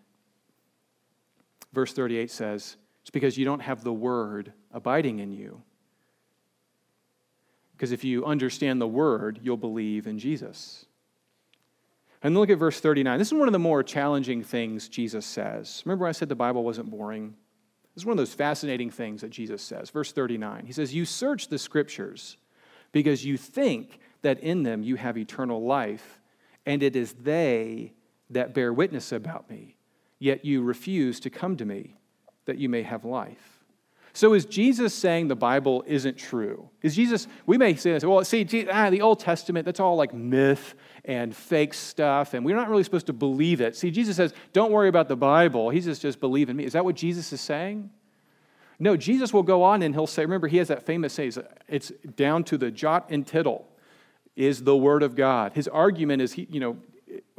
verse 1.71 1.93
38 1.93 2.29
says, 2.29 2.75
it's 3.03 3.09
because 3.09 3.37
you 3.37 3.45
don't 3.45 3.61
have 3.61 3.83
the 3.83 3.93
word 3.93 4.51
abiding 4.73 5.19
in 5.19 5.31
you. 5.31 5.61
Because 7.81 7.91
if 7.91 8.03
you 8.03 8.23
understand 8.27 8.79
the 8.79 8.87
word, 8.87 9.39
you'll 9.41 9.57
believe 9.57 10.05
in 10.05 10.19
Jesus. 10.19 10.85
And 12.21 12.35
look 12.35 12.51
at 12.51 12.59
verse 12.59 12.79
39. 12.79 13.17
This 13.17 13.29
is 13.29 13.33
one 13.33 13.47
of 13.47 13.53
the 13.53 13.57
more 13.57 13.81
challenging 13.81 14.43
things 14.43 14.87
Jesus 14.87 15.25
says. 15.25 15.81
Remember, 15.83 16.05
I 16.05 16.11
said 16.11 16.29
the 16.29 16.35
Bible 16.35 16.63
wasn't 16.63 16.91
boring? 16.91 17.33
This 17.95 18.03
is 18.03 18.05
one 18.05 18.11
of 18.11 18.17
those 18.19 18.35
fascinating 18.35 18.91
things 18.91 19.21
that 19.21 19.31
Jesus 19.31 19.63
says. 19.63 19.89
Verse 19.89 20.11
39. 20.11 20.67
He 20.67 20.73
says, 20.73 20.93
You 20.93 21.05
search 21.05 21.47
the 21.47 21.57
scriptures 21.57 22.37
because 22.91 23.25
you 23.25 23.35
think 23.35 23.99
that 24.21 24.39
in 24.41 24.61
them 24.61 24.83
you 24.83 24.95
have 24.97 25.17
eternal 25.17 25.65
life, 25.65 26.21
and 26.67 26.83
it 26.83 26.95
is 26.95 27.13
they 27.13 27.93
that 28.29 28.53
bear 28.53 28.71
witness 28.71 29.11
about 29.11 29.49
me. 29.49 29.75
Yet 30.19 30.45
you 30.45 30.61
refuse 30.61 31.19
to 31.21 31.31
come 31.31 31.57
to 31.57 31.65
me 31.65 31.97
that 32.45 32.59
you 32.59 32.69
may 32.69 32.83
have 32.83 33.05
life. 33.05 33.60
So 34.13 34.33
is 34.33 34.45
Jesus 34.45 34.93
saying 34.93 35.29
the 35.29 35.35
Bible 35.35 35.83
isn't 35.87 36.17
true? 36.17 36.69
Is 36.81 36.95
Jesus, 36.95 37.27
we 37.45 37.57
may 37.57 37.75
say 37.75 37.93
this, 37.93 38.03
well, 38.03 38.23
see, 38.25 38.67
ah, 38.69 38.89
the 38.89 39.01
Old 39.01 39.19
Testament, 39.19 39.65
that's 39.65 39.79
all 39.79 39.95
like 39.95 40.13
myth 40.13 40.75
and 41.05 41.35
fake 41.35 41.73
stuff, 41.73 42.33
and 42.33 42.45
we're 42.45 42.55
not 42.55 42.69
really 42.69 42.83
supposed 42.83 43.07
to 43.07 43.13
believe 43.13 43.61
it. 43.61 43.75
See, 43.75 43.89
Jesus 43.89 44.17
says, 44.17 44.33
don't 44.53 44.71
worry 44.71 44.89
about 44.89 45.07
the 45.07 45.15
Bible. 45.15 45.69
He's 45.69 45.85
just, 45.85 46.01
just 46.01 46.19
believe 46.19 46.49
in 46.49 46.57
me. 46.57 46.65
Is 46.65 46.73
that 46.73 46.83
what 46.83 46.95
Jesus 46.95 47.31
is 47.31 47.41
saying? 47.41 47.89
No, 48.79 48.97
Jesus 48.97 49.31
will 49.33 49.43
go 49.43 49.63
on 49.63 49.83
and 49.83 49.93
he'll 49.93 50.07
say, 50.07 50.23
remember, 50.23 50.47
he 50.47 50.57
has 50.57 50.67
that 50.67 50.83
famous 50.85 51.13
saying, 51.13 51.33
it's 51.67 51.91
down 52.15 52.43
to 52.45 52.57
the 52.57 52.71
jot 52.71 53.07
and 53.09 53.25
tittle 53.25 53.67
is 54.35 54.63
the 54.63 54.75
Word 54.75 55.03
of 55.03 55.15
God. 55.15 55.53
His 55.53 55.67
argument 55.67 56.21
is, 56.21 56.33
he, 56.33 56.47
you 56.49 56.59
know, 56.59 56.77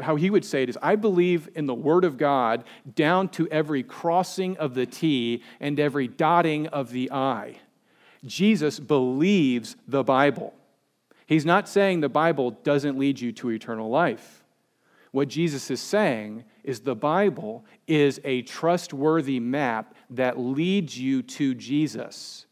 how 0.00 0.16
he 0.16 0.30
would 0.30 0.44
say 0.44 0.62
it 0.62 0.68
is 0.68 0.78
I 0.82 0.96
believe 0.96 1.48
in 1.54 1.66
the 1.66 1.74
Word 1.74 2.04
of 2.04 2.16
God 2.16 2.64
down 2.94 3.28
to 3.30 3.48
every 3.48 3.82
crossing 3.82 4.56
of 4.58 4.74
the 4.74 4.86
T 4.86 5.42
and 5.60 5.78
every 5.78 6.08
dotting 6.08 6.66
of 6.68 6.90
the 6.90 7.10
I. 7.10 7.56
Jesus 8.24 8.78
believes 8.78 9.76
the 9.88 10.04
Bible. 10.04 10.54
He's 11.26 11.46
not 11.46 11.68
saying 11.68 12.00
the 12.00 12.08
Bible 12.08 12.50
doesn't 12.50 12.98
lead 12.98 13.20
you 13.20 13.32
to 13.32 13.50
eternal 13.50 13.88
life. 13.88 14.44
What 15.12 15.28
Jesus 15.28 15.70
is 15.70 15.80
saying 15.80 16.44
is 16.64 16.80
the 16.80 16.94
Bible 16.94 17.64
is 17.86 18.20
a 18.24 18.42
trustworthy 18.42 19.40
map 19.40 19.94
that 20.10 20.38
leads 20.38 20.98
you 20.98 21.22
to 21.22 21.54
Jesus. 21.54 22.46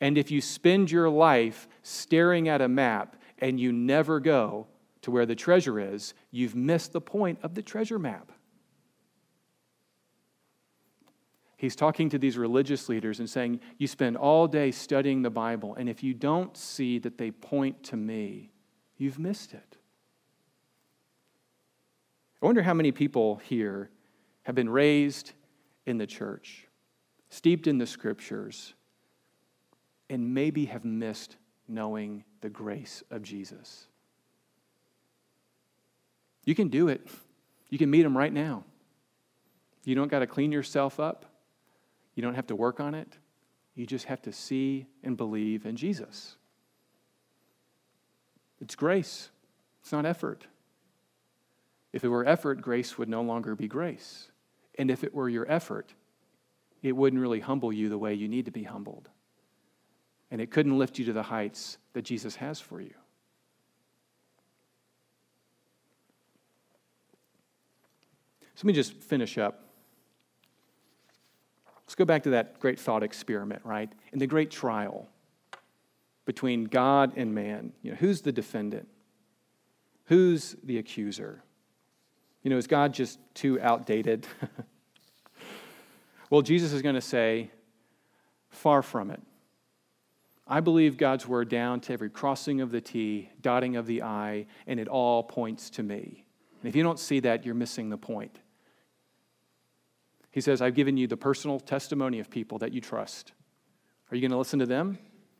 And 0.00 0.18
if 0.18 0.30
you 0.30 0.40
spend 0.40 0.90
your 0.90 1.08
life 1.08 1.66
staring 1.82 2.48
at 2.48 2.60
a 2.60 2.68
map 2.68 3.16
and 3.38 3.58
you 3.58 3.72
never 3.72 4.20
go, 4.20 4.66
to 5.08 5.12
where 5.12 5.24
the 5.24 5.34
treasure 5.34 5.80
is, 5.80 6.12
you've 6.30 6.54
missed 6.54 6.92
the 6.92 7.00
point 7.00 7.38
of 7.42 7.54
the 7.54 7.62
treasure 7.62 7.98
map. 7.98 8.30
He's 11.56 11.74
talking 11.74 12.10
to 12.10 12.18
these 12.18 12.36
religious 12.36 12.90
leaders 12.90 13.18
and 13.18 13.28
saying, 13.28 13.60
You 13.78 13.86
spend 13.86 14.18
all 14.18 14.46
day 14.46 14.70
studying 14.70 15.22
the 15.22 15.30
Bible, 15.30 15.74
and 15.76 15.88
if 15.88 16.02
you 16.02 16.12
don't 16.12 16.54
see 16.54 16.98
that 16.98 17.16
they 17.16 17.30
point 17.30 17.82
to 17.84 17.96
me, 17.96 18.52
you've 18.98 19.18
missed 19.18 19.54
it. 19.54 19.78
I 22.42 22.44
wonder 22.44 22.62
how 22.62 22.74
many 22.74 22.92
people 22.92 23.36
here 23.36 23.88
have 24.42 24.54
been 24.54 24.68
raised 24.68 25.32
in 25.86 25.96
the 25.96 26.06
church, 26.06 26.68
steeped 27.30 27.66
in 27.66 27.78
the 27.78 27.86
scriptures, 27.86 28.74
and 30.10 30.34
maybe 30.34 30.66
have 30.66 30.84
missed 30.84 31.36
knowing 31.66 32.24
the 32.42 32.50
grace 32.50 33.02
of 33.10 33.22
Jesus. 33.22 33.88
You 36.48 36.54
can 36.54 36.68
do 36.68 36.88
it. 36.88 37.06
You 37.68 37.76
can 37.76 37.90
meet 37.90 38.04
them 38.04 38.16
right 38.16 38.32
now. 38.32 38.64
You 39.84 39.94
don't 39.94 40.08
got 40.08 40.20
to 40.20 40.26
clean 40.26 40.50
yourself 40.50 40.98
up. 40.98 41.26
You 42.14 42.22
don't 42.22 42.36
have 42.36 42.46
to 42.46 42.56
work 42.56 42.80
on 42.80 42.94
it. 42.94 43.18
You 43.74 43.84
just 43.84 44.06
have 44.06 44.22
to 44.22 44.32
see 44.32 44.86
and 45.04 45.14
believe 45.14 45.66
in 45.66 45.76
Jesus. 45.76 46.36
It's 48.62 48.74
grace, 48.74 49.28
it's 49.82 49.92
not 49.92 50.06
effort. 50.06 50.46
If 51.92 52.02
it 52.02 52.08
were 52.08 52.26
effort, 52.26 52.62
grace 52.62 52.96
would 52.96 53.10
no 53.10 53.20
longer 53.20 53.54
be 53.54 53.68
grace. 53.68 54.30
And 54.78 54.90
if 54.90 55.04
it 55.04 55.12
were 55.12 55.28
your 55.28 55.44
effort, 55.52 55.92
it 56.82 56.92
wouldn't 56.92 57.20
really 57.20 57.40
humble 57.40 57.74
you 57.74 57.90
the 57.90 57.98
way 57.98 58.14
you 58.14 58.26
need 58.26 58.46
to 58.46 58.50
be 58.50 58.62
humbled. 58.62 59.10
And 60.30 60.40
it 60.40 60.50
couldn't 60.50 60.78
lift 60.78 60.98
you 60.98 61.04
to 61.04 61.12
the 61.12 61.24
heights 61.24 61.76
that 61.92 62.06
Jesus 62.06 62.36
has 62.36 62.58
for 62.58 62.80
you. 62.80 62.94
So 68.58 68.62
let 68.62 68.66
me 68.66 68.72
just 68.72 68.94
finish 68.94 69.38
up. 69.38 69.68
Let's 71.86 71.94
go 71.94 72.04
back 72.04 72.24
to 72.24 72.30
that 72.30 72.58
great 72.58 72.80
thought 72.80 73.04
experiment, 73.04 73.62
right? 73.64 73.88
In 74.12 74.18
the 74.18 74.26
great 74.26 74.50
trial 74.50 75.08
between 76.24 76.64
God 76.64 77.12
and 77.14 77.32
man, 77.32 77.72
you 77.82 77.92
know, 77.92 77.96
who's 77.96 78.22
the 78.22 78.32
defendant? 78.32 78.88
Who's 80.06 80.56
the 80.64 80.78
accuser? 80.78 81.44
You 82.42 82.50
know, 82.50 82.56
is 82.56 82.66
God 82.66 82.92
just 82.92 83.20
too 83.32 83.60
outdated? 83.60 84.26
well, 86.30 86.42
Jesus 86.42 86.72
is 86.72 86.82
going 86.82 86.96
to 86.96 87.00
say, 87.00 87.52
far 88.50 88.82
from 88.82 89.12
it. 89.12 89.22
I 90.48 90.58
believe 90.58 90.96
God's 90.96 91.28
word 91.28 91.48
down 91.48 91.78
to 91.82 91.92
every 91.92 92.10
crossing 92.10 92.60
of 92.60 92.72
the 92.72 92.80
T, 92.80 93.30
dotting 93.40 93.76
of 93.76 93.86
the 93.86 94.02
I, 94.02 94.46
and 94.66 94.80
it 94.80 94.88
all 94.88 95.22
points 95.22 95.70
to 95.70 95.84
me. 95.84 96.24
And 96.60 96.68
if 96.68 96.74
you 96.74 96.82
don't 96.82 96.98
see 96.98 97.20
that, 97.20 97.46
you're 97.46 97.54
missing 97.54 97.88
the 97.88 97.96
point. 97.96 98.40
He 100.38 100.42
says, 100.42 100.62
I've 100.62 100.76
given 100.76 100.96
you 100.96 101.08
the 101.08 101.16
personal 101.16 101.58
testimony 101.58 102.20
of 102.20 102.30
people 102.30 102.58
that 102.58 102.72
you 102.72 102.80
trust. 102.80 103.32
Are 104.08 104.14
you 104.14 104.20
going 104.20 104.30
to 104.30 104.38
listen 104.38 104.60
to 104.60 104.66
them? 104.66 104.96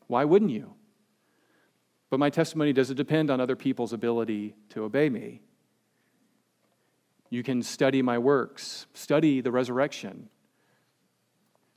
Why 0.09 0.25
wouldn't 0.25 0.51
you? 0.51 0.75
But 2.11 2.19
my 2.19 2.31
testimony 2.31 2.73
doesn't 2.73 2.97
depend 2.97 3.31
on 3.31 3.41
other 3.41 3.55
people's 3.55 3.93
ability 3.93 4.57
to 4.71 4.83
obey 4.83 5.09
me. 5.09 5.41
You 7.31 7.45
can 7.45 7.63
study 7.63 8.03
my 8.03 8.19
works, 8.19 8.89
study 8.93 9.41
the 9.41 9.53
resurrection, 9.53 10.31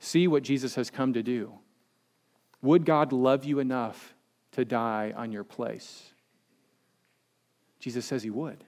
see 0.00 0.26
what 0.26 0.42
Jesus 0.42 0.74
has 0.74 0.90
come 0.90 1.12
to 1.12 1.22
do. 1.22 1.52
Would 2.60 2.84
God 2.84 3.12
love 3.12 3.44
you 3.44 3.60
enough 3.60 4.16
to 4.50 4.64
die 4.64 5.12
on 5.16 5.30
your 5.30 5.44
place? 5.44 6.12
Jesus 7.78 8.04
says 8.04 8.24
he 8.24 8.30
would, 8.30 8.64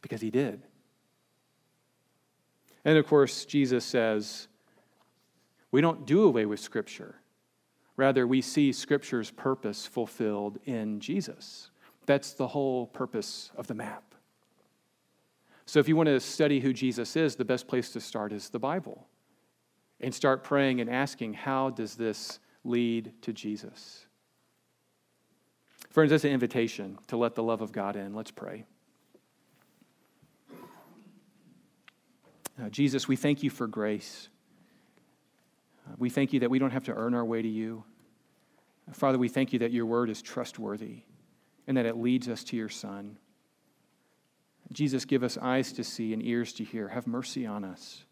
because 0.00 0.22
he 0.22 0.30
did. 0.30 0.62
And 2.84 2.98
of 2.98 3.06
course, 3.06 3.44
Jesus 3.44 3.84
says, 3.84 4.48
we 5.70 5.80
don't 5.80 6.06
do 6.06 6.24
away 6.24 6.46
with 6.46 6.60
Scripture. 6.60 7.16
Rather, 7.96 8.26
we 8.26 8.40
see 8.40 8.72
Scripture's 8.72 9.30
purpose 9.30 9.86
fulfilled 9.86 10.58
in 10.64 11.00
Jesus. 11.00 11.70
That's 12.06 12.32
the 12.32 12.48
whole 12.48 12.86
purpose 12.86 13.50
of 13.56 13.66
the 13.66 13.74
map. 13.74 14.14
So, 15.66 15.78
if 15.78 15.88
you 15.88 15.96
want 15.96 16.08
to 16.08 16.20
study 16.20 16.60
who 16.60 16.72
Jesus 16.72 17.16
is, 17.16 17.36
the 17.36 17.44
best 17.44 17.68
place 17.68 17.90
to 17.90 18.00
start 18.00 18.32
is 18.32 18.48
the 18.50 18.58
Bible. 18.58 19.06
And 20.00 20.12
start 20.12 20.42
praying 20.42 20.80
and 20.80 20.90
asking, 20.90 21.34
how 21.34 21.70
does 21.70 21.94
this 21.94 22.40
lead 22.64 23.12
to 23.22 23.32
Jesus? 23.32 24.06
Friends, 25.90 26.10
that's 26.10 26.24
an 26.24 26.32
invitation 26.32 26.98
to 27.06 27.16
let 27.16 27.34
the 27.34 27.42
love 27.42 27.62
of 27.62 27.70
God 27.70 27.94
in. 27.94 28.14
Let's 28.14 28.32
pray. 28.32 28.64
Uh, 32.62 32.68
Jesus, 32.68 33.08
we 33.08 33.16
thank 33.16 33.42
you 33.42 33.50
for 33.50 33.66
grace. 33.66 34.28
Uh, 35.88 35.94
we 35.98 36.10
thank 36.10 36.32
you 36.32 36.40
that 36.40 36.50
we 36.50 36.58
don't 36.58 36.70
have 36.70 36.84
to 36.84 36.94
earn 36.94 37.14
our 37.14 37.24
way 37.24 37.42
to 37.42 37.48
you. 37.48 37.84
Father, 38.92 39.18
we 39.18 39.28
thank 39.28 39.52
you 39.52 39.60
that 39.60 39.72
your 39.72 39.86
word 39.86 40.10
is 40.10 40.22
trustworthy 40.22 41.02
and 41.66 41.76
that 41.76 41.86
it 41.86 41.96
leads 41.96 42.28
us 42.28 42.44
to 42.44 42.56
your 42.56 42.68
Son. 42.68 43.16
Jesus, 44.72 45.04
give 45.04 45.22
us 45.22 45.38
eyes 45.38 45.72
to 45.72 45.84
see 45.84 46.12
and 46.12 46.24
ears 46.24 46.52
to 46.54 46.64
hear. 46.64 46.88
Have 46.88 47.06
mercy 47.06 47.46
on 47.46 47.64
us. 47.64 48.04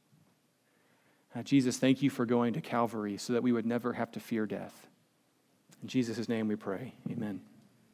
Uh, 1.34 1.42
Jesus, 1.42 1.78
thank 1.78 2.02
you 2.02 2.10
for 2.10 2.26
going 2.26 2.54
to 2.54 2.60
Calvary 2.60 3.16
so 3.16 3.32
that 3.32 3.42
we 3.42 3.52
would 3.52 3.66
never 3.66 3.92
have 3.92 4.10
to 4.12 4.20
fear 4.20 4.46
death. 4.46 4.88
In 5.82 5.88
Jesus' 5.88 6.28
name 6.28 6.48
we 6.48 6.56
pray. 6.56 6.94
Amen. 7.10 7.40